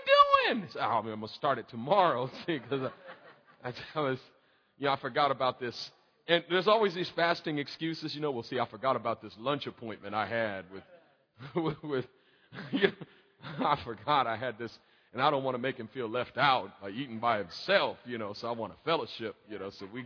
[0.53, 0.63] doing?
[0.63, 2.29] I said, oh, I'm going to start it tomorrow.
[2.47, 2.91] Because
[3.63, 4.19] I, I was,
[4.77, 5.91] you know, I forgot about this.
[6.27, 8.15] And there's always these fasting excuses.
[8.15, 10.83] You know, we'll see, I forgot about this lunch appointment I had with,
[11.55, 12.05] with, with
[12.71, 14.77] you know, I forgot I had this,
[15.13, 18.17] and I don't want to make him feel left out by eating by himself, you
[18.17, 20.05] know, so I want a fellowship, you know, so we,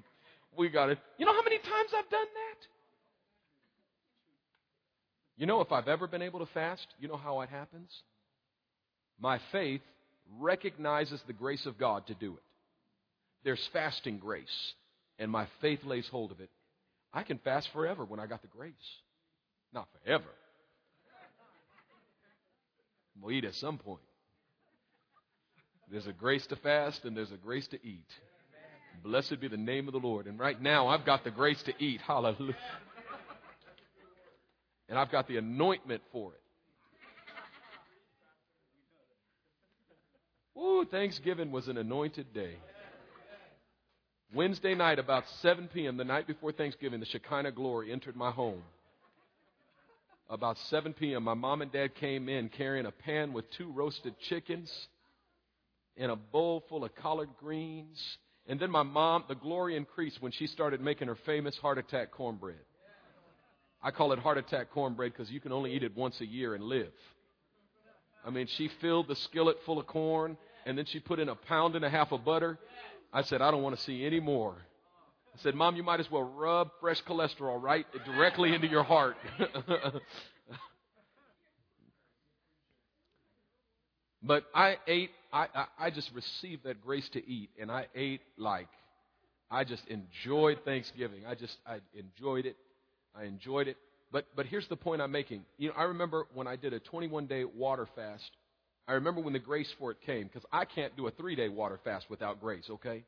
[0.57, 0.99] we got it.
[1.17, 2.67] You know how many times I've done that?
[5.39, 7.89] You know, if I've ever been able to fast, you know how it happens?
[9.19, 9.81] My faith
[10.39, 12.43] recognizes the grace of God to do it
[13.43, 14.73] there's fasting grace,
[15.17, 16.49] and my faith lays hold of it.
[17.13, 18.73] I can fast forever when I got the grace.
[19.73, 20.29] Not forever.
[23.21, 24.01] We'll eat at some point.
[25.91, 28.05] There's a grace to fast and there's a grace to eat.
[29.03, 30.27] Blessed be the name of the Lord.
[30.27, 32.01] And right now, I've got the grace to eat.
[32.05, 32.55] Hallelujah.
[34.89, 36.41] And I've got the anointment for it.
[40.59, 42.55] Ooh, Thanksgiving was an anointed day.
[44.33, 48.61] Wednesday night, about 7 p.m., the night before Thanksgiving, the Shekinah glory entered my home.
[50.29, 54.13] About 7 p.m., my mom and dad came in carrying a pan with two roasted
[54.27, 54.71] chickens
[55.97, 58.17] and a bowl full of collard greens.
[58.47, 62.11] And then my mom, the glory increased when she started making her famous heart attack
[62.11, 62.57] cornbread.
[63.81, 66.53] I call it heart attack cornbread because you can only eat it once a year
[66.55, 66.91] and live.
[68.25, 71.35] I mean, she filled the skillet full of corn and then she put in a
[71.35, 72.59] pound and a half of butter.
[73.13, 74.55] I said, I don't want to see any more.
[75.33, 79.15] I said, Mom, you might as well rub fresh cholesterol right directly into your heart.
[84.21, 88.21] but I ate, I, I, I just received that grace to eat, and I ate
[88.37, 88.67] like
[89.51, 91.25] I just enjoyed Thanksgiving.
[91.27, 92.55] I just I enjoyed it.
[93.19, 93.77] I enjoyed it.
[94.11, 95.43] But but here's the point I'm making.
[95.57, 98.31] You know, I remember when I did a 21 day water fast
[98.89, 101.47] I remember when the grace for it came, because I can't do a three day
[101.47, 103.03] water fast without grace, okay?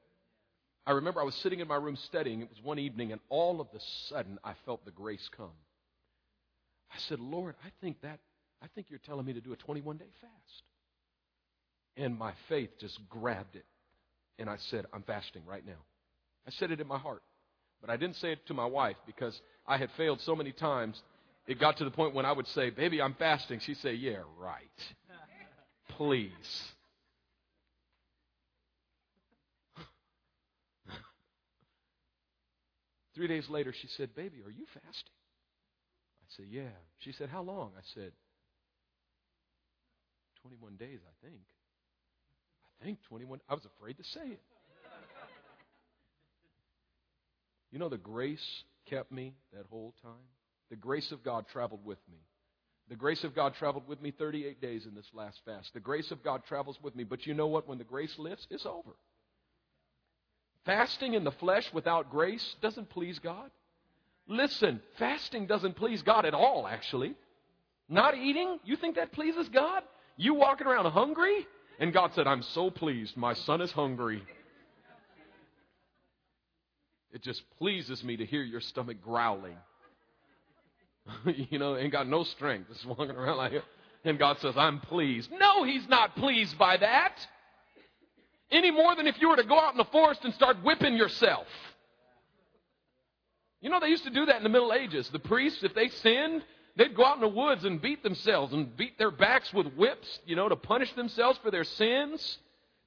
[0.86, 2.42] I remember I was sitting in my room studying.
[2.42, 5.58] It was one evening, and all of a sudden I felt the grace come.
[6.94, 8.20] I said, Lord, I think that
[8.62, 10.64] I think you're telling me to do a 21 day fast.
[11.98, 13.66] And my faith just grabbed it.
[14.38, 15.82] And I said, I'm fasting right now.
[16.48, 17.24] I said it in my heart.
[17.82, 19.40] But I didn't say it to my wife because
[19.72, 21.02] I had failed so many times.
[21.48, 23.60] It got to the point when I would say, Baby, I'm fasting.
[23.60, 24.68] She'd say, Yeah, right
[26.02, 26.64] please.
[33.14, 35.14] Three days later, she said, Baby, are you fasting?
[36.22, 36.70] I said, Yeah.
[37.00, 37.74] She said, How long?
[37.78, 38.14] I said,
[40.42, 41.42] 21 days, I think.
[42.82, 43.40] I think 21.
[43.48, 44.42] I was afraid to say it.
[47.72, 50.28] You know, the grace kept me that whole time.
[50.70, 52.20] The grace of God traveled with me.
[52.90, 55.74] The grace of God traveled with me 38 days in this last fast.
[55.74, 57.04] The grace of God travels with me.
[57.04, 57.68] But you know what?
[57.68, 58.92] When the grace lifts, it's over.
[60.66, 63.50] Fasting in the flesh without grace doesn't please God.
[64.28, 67.16] Listen, fasting doesn't please God at all, actually.
[67.90, 69.84] Not eating, you think that pleases God?
[70.18, 71.48] You walking around hungry?
[71.80, 73.18] And God said, I'm so pleased.
[73.18, 74.24] My son is hungry.
[77.14, 79.58] It just pleases me to hear your stomach growling.
[81.26, 82.70] you know, ain't got no strength.
[82.70, 83.54] Just walking around like.
[84.04, 85.30] And God says, I'm pleased.
[85.32, 87.16] No, He's not pleased by that.
[88.50, 90.96] Any more than if you were to go out in the forest and start whipping
[90.96, 91.48] yourself.
[93.62, 95.08] You know, they used to do that in the Middle Ages.
[95.10, 96.44] The priests, if they sinned,
[96.76, 100.20] they'd go out in the woods and beat themselves and beat their backs with whips,
[100.26, 102.40] you know, to punish themselves for their sins.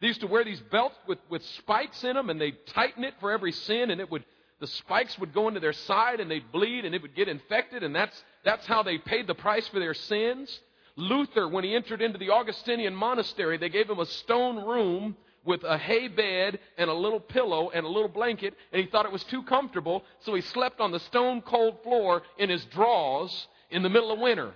[0.04, 3.14] They used to wear these belts with, with spikes in them and they'd tighten it
[3.20, 4.22] for every sin and it would
[4.60, 7.82] the spikes would go into their side and they'd bleed and it would get infected,
[7.82, 10.60] and that's, that's how they paid the price for their sins.
[10.96, 15.64] Luther, when he entered into the Augustinian monastery, they gave him a stone room with
[15.64, 19.12] a hay bed and a little pillow and a little blanket, and he thought it
[19.12, 23.82] was too comfortable, so he slept on the stone cold floor in his drawers in
[23.82, 24.52] the middle of winter.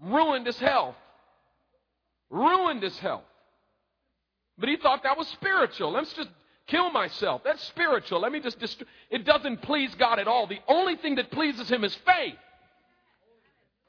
[0.00, 0.96] Ruined his health.
[2.32, 3.22] Ruined his health.
[4.58, 5.92] But he thought that was spiritual.
[5.92, 6.30] Let's just
[6.66, 7.42] kill myself.
[7.44, 8.20] That's spiritual.
[8.20, 10.46] Let me just, dist- it doesn't please God at all.
[10.46, 12.34] The only thing that pleases Him is faith.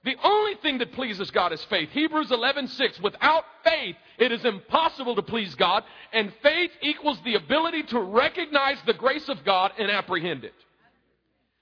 [0.04, 1.90] The only thing that pleases God is faith.
[1.92, 3.02] Hebrews 11:6.
[3.02, 8.78] Without faith, it is impossible to please God, and faith equals the ability to recognize
[8.86, 10.54] the grace of God and apprehend it.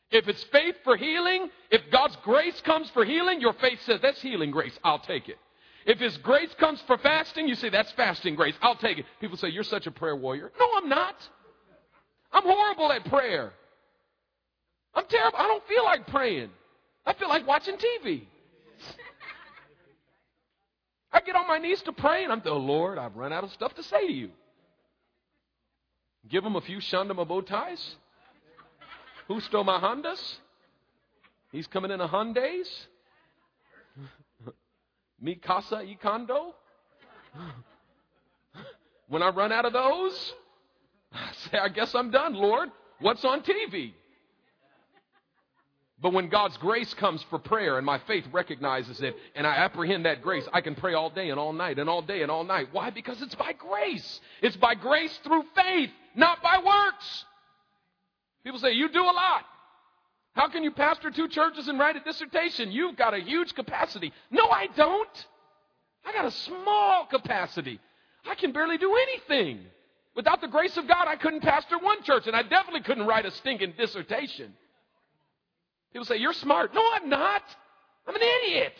[0.09, 4.21] If it's faith for healing, if God's grace comes for healing, your faith says, that's
[4.21, 4.77] healing grace.
[4.83, 5.37] I'll take it.
[5.85, 8.55] If His grace comes for fasting, you say, that's fasting grace.
[8.61, 9.05] I'll take it.
[9.19, 10.51] People say, you're such a prayer warrior.
[10.59, 11.15] No, I'm not.
[12.31, 13.51] I'm horrible at prayer.
[14.93, 15.37] I'm terrible.
[15.37, 16.49] I don't feel like praying.
[17.05, 18.23] I feel like watching TV.
[21.13, 23.51] I get on my knees to pray, and I'm, oh Lord, I've run out of
[23.51, 24.29] stuff to say to you.
[26.29, 27.95] Give him a few Shandama bow ties.
[29.27, 30.37] Who stole my Hondas?
[31.51, 32.69] He's coming in a Hyundai's.
[35.21, 36.55] Mi casa y condo?
[39.07, 40.33] When I run out of those,
[41.13, 42.69] I say, I guess I'm done, Lord.
[42.99, 43.93] What's on TV?
[46.01, 50.05] But when God's grace comes for prayer and my faith recognizes it and I apprehend
[50.05, 52.43] that grace, I can pray all day and all night and all day and all
[52.43, 52.69] night.
[52.71, 52.89] Why?
[52.89, 54.19] Because it's by grace.
[54.41, 57.25] It's by grace through faith, not by works.
[58.43, 59.45] People say, You do a lot.
[60.33, 62.71] How can you pastor two churches and write a dissertation?
[62.71, 64.13] You've got a huge capacity.
[64.29, 65.25] No, I don't.
[66.05, 67.79] I got a small capacity.
[68.25, 69.59] I can barely do anything.
[70.15, 73.25] Without the grace of God, I couldn't pastor one church, and I definitely couldn't write
[73.25, 74.53] a stinking dissertation.
[75.93, 76.73] People say, You're smart.
[76.73, 77.43] No, I'm not.
[78.07, 78.73] I'm an idiot.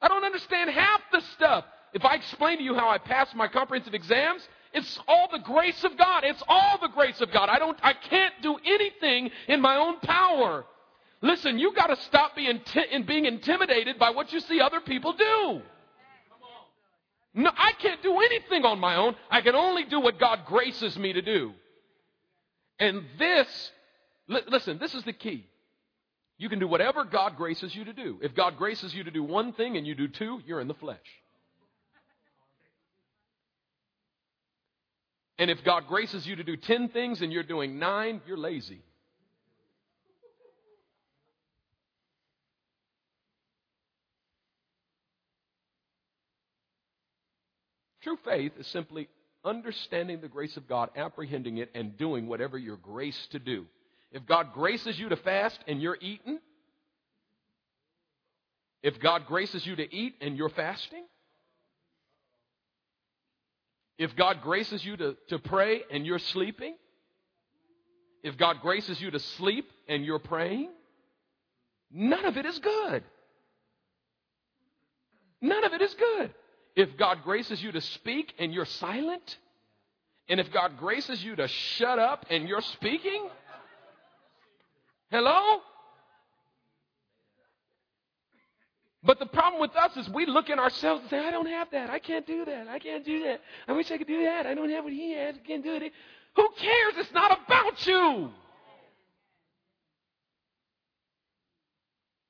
[0.00, 1.64] I don't understand half the stuff.
[1.92, 5.82] If I explain to you how I passed my comprehensive exams, it's all the grace
[5.84, 6.24] of God.
[6.24, 7.48] It's all the grace of God.
[7.48, 10.64] I don't I can't do anything in my own power.
[11.20, 15.12] Listen, you got to stop being t- being intimidated by what you see other people
[15.12, 15.62] do.
[17.34, 19.14] No, I can't do anything on my own.
[19.30, 21.52] I can only do what God graces me to do.
[22.80, 23.70] And this,
[24.28, 25.46] li- listen, this is the key.
[26.38, 28.18] You can do whatever God graces you to do.
[28.22, 30.74] If God graces you to do one thing and you do two, you're in the
[30.74, 30.98] flesh.
[35.38, 38.82] And if God graces you to do 10 things and you're doing nine, you're lazy.
[48.02, 49.08] True faith is simply
[49.44, 53.66] understanding the grace of God, apprehending it, and doing whatever you're graced to do.
[54.10, 56.38] If God graces you to fast and you're eating,
[58.82, 61.04] if God graces you to eat and you're fasting,
[63.98, 66.76] if God graces you to, to pray and you're sleeping,
[68.22, 70.70] if God graces you to sleep and you're praying,
[71.90, 73.02] none of it is good.
[75.40, 76.34] None of it is good.
[76.76, 79.38] If God graces you to speak and you're silent,
[80.28, 83.28] and if God graces you to shut up and you're speaking,
[85.10, 85.60] hello?
[89.08, 91.70] But the problem with us is we look at ourselves and say, I don't have
[91.70, 91.88] that.
[91.88, 92.68] I can't do that.
[92.68, 93.40] I can't do that.
[93.66, 94.44] I wish I could do that.
[94.44, 95.34] I don't have what he has.
[95.34, 95.92] I can't do it.
[96.36, 96.92] Who cares?
[96.98, 98.28] It's not about you.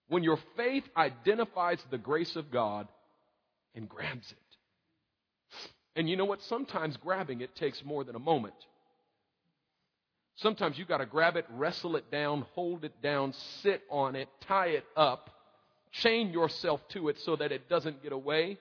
[0.07, 2.87] When your faith identifies the grace of God
[3.75, 4.39] and grabs it.
[5.97, 6.43] And you know what?
[6.43, 8.55] Sometimes grabbing it takes more than a moment.
[10.37, 14.29] Sometimes you've got to grab it, wrestle it down, hold it down, sit on it,
[14.47, 15.35] tie it up
[15.93, 18.59] Chain yourself to it so that it doesn't get away.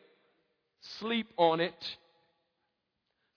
[1.00, 1.98] Sleep on it.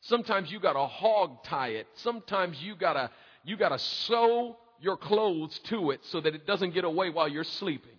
[0.02, 1.86] Sometimes you gotta hog tie it.
[1.96, 3.10] Sometimes you gotta,
[3.44, 7.44] you gotta sew your clothes to it so that it doesn't get away while you're
[7.44, 7.90] sleeping.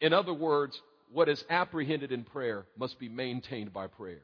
[0.00, 0.80] In other words,
[1.12, 4.22] what is apprehended in prayer must be maintained by prayer.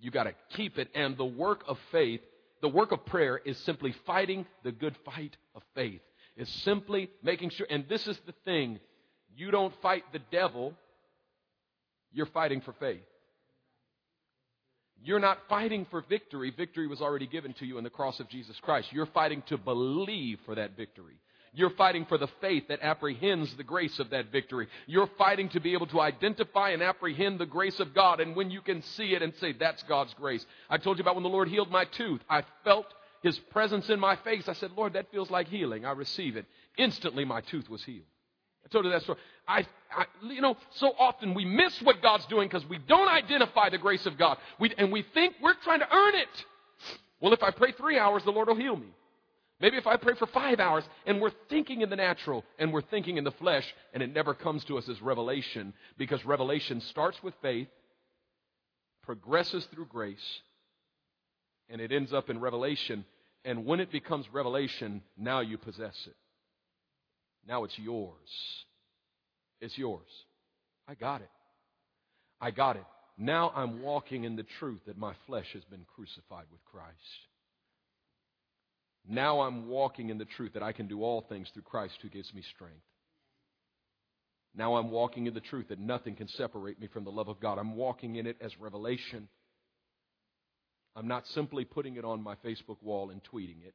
[0.00, 0.88] You got to keep it.
[0.94, 2.20] And the work of faith,
[2.60, 6.00] the work of prayer is simply fighting the good fight of faith
[6.36, 8.80] is simply making sure, and this is the thing
[9.36, 10.74] you don't fight the devil,
[12.12, 13.02] you're fighting for faith.
[15.02, 16.52] You're not fighting for victory.
[16.56, 18.88] Victory was already given to you in the cross of Jesus Christ.
[18.92, 21.18] You're fighting to believe for that victory.
[21.52, 24.66] You're fighting for the faith that apprehends the grace of that victory.
[24.86, 28.18] You're fighting to be able to identify and apprehend the grace of God.
[28.18, 30.44] And when you can see it and say, that's God's grace.
[30.70, 32.22] I told you about when the Lord healed my tooth.
[32.28, 32.86] I felt
[33.24, 34.48] his presence in my face.
[34.48, 35.86] I said, Lord, that feels like healing.
[35.86, 36.44] I receive it.
[36.76, 38.04] Instantly, my tooth was healed.
[38.64, 39.18] I told you that story.
[39.48, 43.70] I, I you know, so often we miss what God's doing because we don't identify
[43.70, 44.36] the grace of God.
[44.60, 46.44] We, and we think we're trying to earn it.
[47.20, 48.88] Well, if I pray three hours, the Lord will heal me.
[49.58, 52.82] Maybe if I pray for five hours and we're thinking in the natural and we're
[52.82, 57.22] thinking in the flesh and it never comes to us as revelation because revelation starts
[57.22, 57.68] with faith,
[59.02, 60.40] progresses through grace,
[61.70, 63.06] and it ends up in revelation
[63.44, 66.16] and when it becomes revelation, now you possess it.
[67.46, 68.16] Now it's yours.
[69.60, 70.08] It's yours.
[70.88, 71.30] I got it.
[72.40, 72.84] I got it.
[73.16, 76.94] Now I'm walking in the truth that my flesh has been crucified with Christ.
[79.06, 82.08] Now I'm walking in the truth that I can do all things through Christ who
[82.08, 82.80] gives me strength.
[84.56, 87.40] Now I'm walking in the truth that nothing can separate me from the love of
[87.40, 87.58] God.
[87.58, 89.28] I'm walking in it as revelation.
[90.96, 93.74] I'm not simply putting it on my Facebook wall and tweeting it,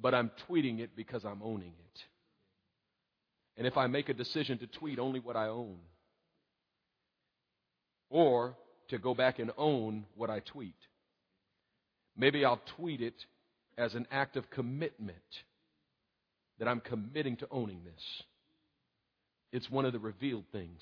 [0.00, 2.00] but I'm tweeting it because I'm owning it.
[3.56, 5.76] And if I make a decision to tweet only what I own,
[8.10, 8.56] or
[8.88, 10.76] to go back and own what I tweet,
[12.16, 13.24] maybe I'll tweet it
[13.78, 15.16] as an act of commitment
[16.58, 18.22] that I'm committing to owning this.
[19.52, 20.80] It's one of the revealed things.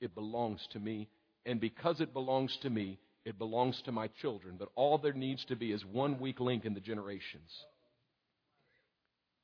[0.00, 1.08] It belongs to me.
[1.44, 5.44] And because it belongs to me, it belongs to my children, but all there needs
[5.46, 7.50] to be is one weak link in the generations.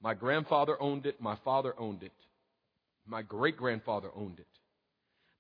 [0.00, 2.12] My grandfather owned it, my father owned it,
[3.06, 4.46] my great grandfather owned it.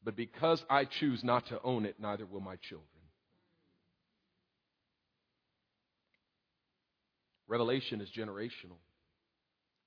[0.04, 2.86] But because I choose not to own it, neither will my children.
[7.48, 8.78] Revelation is generational.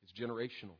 [0.03, 0.75] It's generational.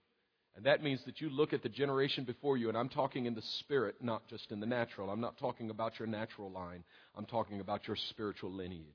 [0.62, 3.34] And that means that you look at the generation before you, and I'm talking in
[3.34, 5.09] the spirit, not just in the natural.
[5.09, 6.84] I'm not talking about your natural line,
[7.16, 8.86] I'm talking about your spiritual lineage.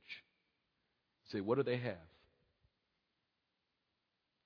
[1.32, 1.96] say, what do they have?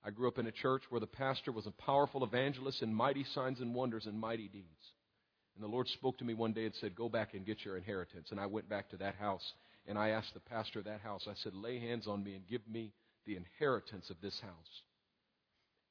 [0.02, 3.24] I grew up in a church where the pastor was a powerful evangelist in mighty
[3.34, 4.92] signs and wonders and mighty deeds.
[5.56, 7.76] And the Lord spoke to me one day and said, Go back and get your
[7.76, 8.28] inheritance.
[8.30, 9.52] And I went back to that house
[9.86, 12.48] and I asked the pastor of that house, I said, Lay hands on me and
[12.48, 12.94] give me
[13.26, 14.82] the inheritance of this house.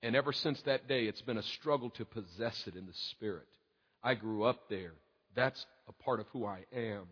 [0.01, 3.47] And ever since that day, it's been a struggle to possess it in the Spirit.
[4.01, 4.93] I grew up there.
[5.35, 7.05] That's a part of who I am.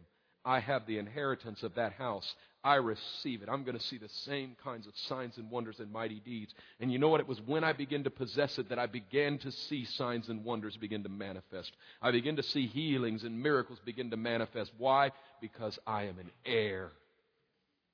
[0.46, 2.34] I have the inheritance of that house.
[2.64, 3.50] I receive it.
[3.50, 6.54] I'm going to see the same kinds of signs and wonders and mighty deeds.
[6.80, 7.20] And you know what?
[7.20, 10.46] It was when I began to possess it that I began to see signs and
[10.46, 11.74] wonders begin to manifest.
[12.02, 14.72] I began to see healings and miracles begin to manifest.
[14.78, 15.12] Why?
[15.42, 16.92] Because I am an heir.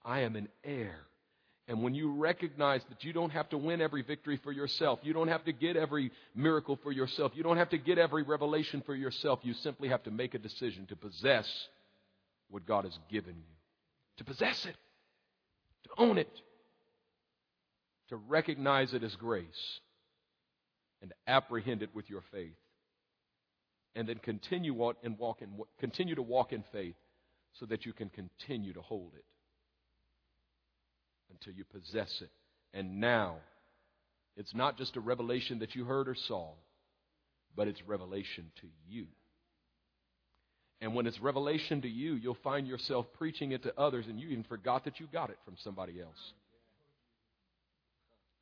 [0.06, 1.00] I am an heir.
[1.68, 5.14] And when you recognize that you don't have to win every victory for yourself, you
[5.14, 8.84] don't have to get every miracle for yourself, you don't have to get every revelation
[8.86, 11.47] for yourself, you simply have to make a decision to possess
[12.49, 13.55] what God has given you.
[14.18, 14.76] To possess it,
[15.86, 16.30] to own it,
[18.09, 19.80] to recognize it as grace,
[21.01, 22.55] and to apprehend it with your faith.
[23.95, 25.49] And then continue on and walk in,
[25.80, 26.95] continue to walk in faith
[27.53, 29.24] so that you can continue to hold it
[31.34, 32.30] until you possess it.
[32.74, 33.38] And now,
[34.36, 36.52] it's not just a revelation that you heard or saw,
[37.56, 39.08] but it's revelation to you.
[40.82, 44.30] And when it's revelation to you, you'll find yourself preaching it to others, and you
[44.30, 46.34] even forgot that you got it from somebody else.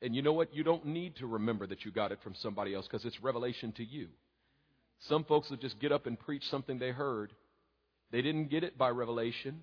[0.00, 0.52] And you know what?
[0.52, 3.70] You don't need to remember that you got it from somebody else because it's revelation
[3.72, 4.08] to you.
[5.08, 7.32] Some folks will just get up and preach something they heard.
[8.10, 9.62] They didn't get it by revelation,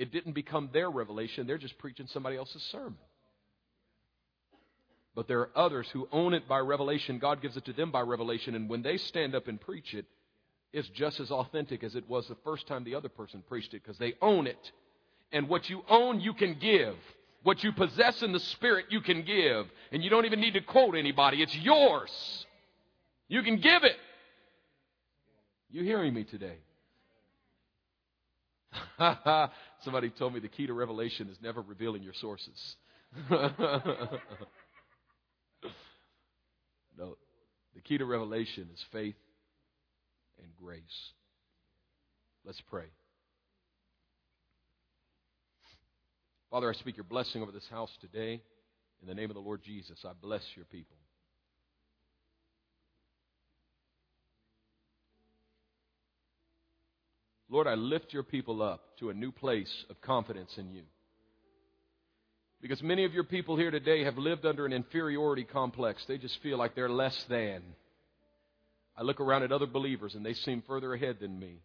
[0.00, 1.46] it didn't become their revelation.
[1.46, 2.96] They're just preaching somebody else's sermon.
[5.14, 7.18] But there are others who own it by revelation.
[7.18, 8.54] God gives it to them by revelation.
[8.54, 10.06] And when they stand up and preach it,
[10.72, 13.82] it's just as authentic as it was the first time the other person preached it
[13.82, 14.72] because they own it.
[15.32, 16.96] And what you own, you can give.
[17.42, 19.66] What you possess in the Spirit, you can give.
[19.92, 21.42] And you don't even need to quote anybody.
[21.42, 22.46] It's yours.
[23.28, 23.96] You can give it.
[25.70, 26.56] You hearing me today?
[29.84, 32.76] Somebody told me the key to revelation is never revealing your sources.
[33.30, 33.38] no.
[37.74, 39.16] The key to revelation is faith
[40.42, 40.82] and grace.
[42.44, 42.86] Let's pray.
[46.50, 48.42] Father, I speak your blessing over this house today.
[49.02, 50.96] In the name of the Lord Jesus, I bless your people.
[57.50, 60.84] Lord, I lift your people up to a new place of confidence in you.
[62.62, 66.04] Because many of your people here today have lived under an inferiority complex.
[66.06, 67.62] They just feel like they're less than.
[68.96, 71.56] I look around at other believers and they seem further ahead than me.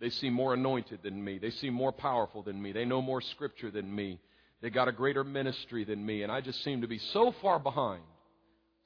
[0.00, 1.38] They seem more anointed than me.
[1.38, 2.72] They seem more powerful than me.
[2.72, 4.18] They know more scripture than me.
[4.62, 6.22] They got a greater ministry than me.
[6.22, 8.02] And I just seem to be so far behind.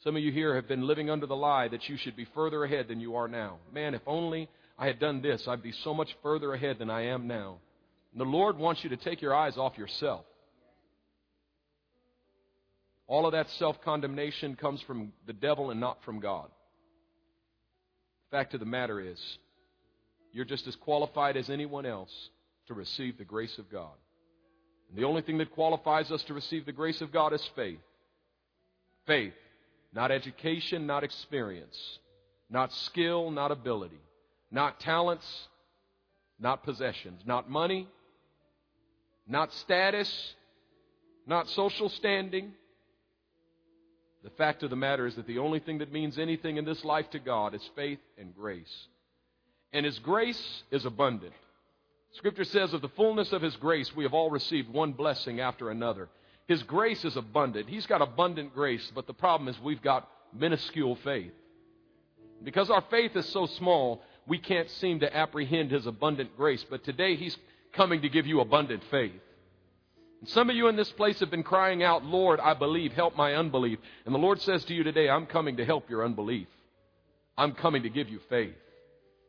[0.03, 2.65] Some of you here have been living under the lie that you should be further
[2.65, 3.59] ahead than you are now.
[3.73, 4.49] Man, if only
[4.79, 7.59] I had done this, I'd be so much further ahead than I am now.
[8.13, 10.25] And the Lord wants you to take your eyes off yourself.
[13.07, 16.49] All of that self condemnation comes from the devil and not from God.
[18.31, 19.19] The fact of the matter is,
[20.33, 22.11] you're just as qualified as anyone else
[22.67, 23.95] to receive the grace of God.
[24.89, 27.79] And the only thing that qualifies us to receive the grace of God is faith.
[29.07, 29.35] Faith.
[29.95, 31.77] Not education, not experience.
[32.51, 34.01] Not skill, not ability.
[34.51, 35.27] Not talents,
[36.39, 37.89] not possessions, not money,
[39.27, 40.35] not status,
[41.27, 42.53] not social standing.
[44.23, 46.85] The fact of the matter is that the only thing that means anything in this
[46.85, 48.87] life to God is faith and grace.
[49.73, 51.33] And His grace is abundant.
[52.13, 55.71] Scripture says, of the fullness of His grace, we have all received one blessing after
[55.71, 56.09] another.
[56.49, 57.69] His grace is abundant.
[57.69, 61.33] He's got abundant grace, but the problem is we've got minuscule faith.
[62.43, 66.65] Because our faith is so small, we can't seem to apprehend His abundant grace.
[66.69, 67.37] But today He's
[67.73, 69.13] coming to give you abundant faith.
[70.21, 73.17] And some of you in this place have been crying out, Lord, I believe, help
[73.17, 73.79] my unbelief.
[74.05, 76.49] And the Lord says to you today, I'm coming to help your unbelief.
[77.37, 78.55] I'm coming to give you faith.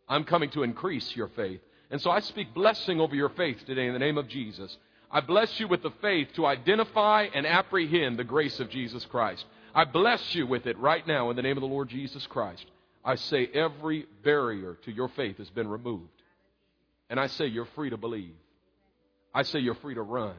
[0.07, 1.59] I'm coming to increase your faith.
[1.91, 4.75] And so I speak blessing over your faith today in the name of Jesus.
[5.11, 9.45] I bless you with the faith to identify and apprehend the grace of Jesus Christ.
[9.73, 12.65] I bless you with it right now in the name of the Lord Jesus Christ.
[13.07, 16.11] I say every barrier to your faith has been removed.
[17.09, 18.35] And I say you're free to believe.
[19.33, 20.35] I say you're free to run.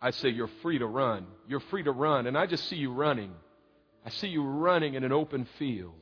[0.00, 1.26] I say, You're free to run.
[1.48, 2.26] You're free to run.
[2.26, 3.32] And I just see you running.
[4.04, 5.94] I see you running in an open field.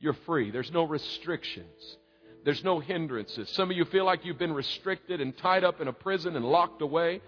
[0.00, 0.50] You're free.
[0.50, 1.96] There's no restrictions.
[2.44, 3.50] There's no hindrances.
[3.50, 6.44] Some of you feel like you've been restricted and tied up in a prison and
[6.44, 7.20] locked away.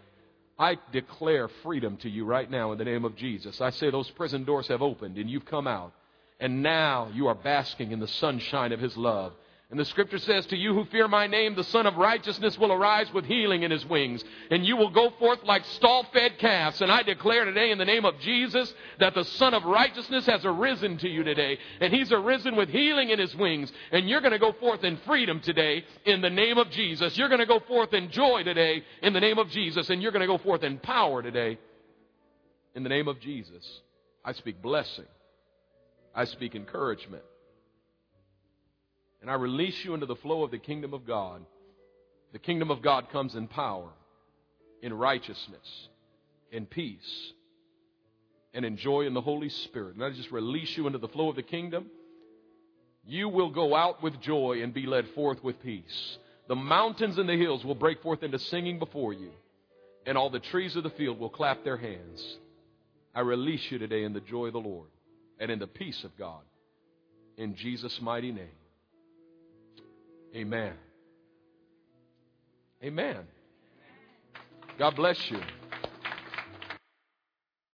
[0.58, 3.60] I declare freedom to you right now in the name of Jesus.
[3.60, 5.92] I say those prison doors have opened and you've come out.
[6.40, 9.32] And now you are basking in the sunshine of His love.
[9.70, 12.72] And the scripture says, To you who fear my name, the Son of Righteousness will
[12.72, 14.24] arise with healing in his wings.
[14.50, 16.80] And you will go forth like stall fed calves.
[16.80, 20.44] And I declare today in the name of Jesus that the Son of Righteousness has
[20.44, 21.56] arisen to you today.
[21.80, 23.70] And he's arisen with healing in his wings.
[23.92, 27.16] And you're going to go forth in freedom today in the name of Jesus.
[27.16, 29.88] You're going to go forth in joy today in the name of Jesus.
[29.88, 31.60] And you're going to go forth in power today
[32.74, 33.80] in the name of Jesus.
[34.24, 35.06] I speak blessing,
[36.14, 37.22] I speak encouragement.
[39.20, 41.44] And I release you into the flow of the kingdom of God.
[42.32, 43.90] The kingdom of God comes in power,
[44.82, 45.88] in righteousness,
[46.50, 47.32] in peace,
[48.54, 49.94] and in joy in the Holy Spirit.
[49.94, 51.86] And I just release you into the flow of the kingdom.
[53.04, 56.18] You will go out with joy and be led forth with peace.
[56.48, 59.30] The mountains and the hills will break forth into singing before you,
[60.06, 62.38] and all the trees of the field will clap their hands.
[63.14, 64.88] I release you today in the joy of the Lord
[65.40, 66.42] and in the peace of God.
[67.36, 68.46] In Jesus' mighty name.
[70.36, 70.74] Amen.
[72.84, 73.24] Amen.
[74.78, 75.40] God bless you.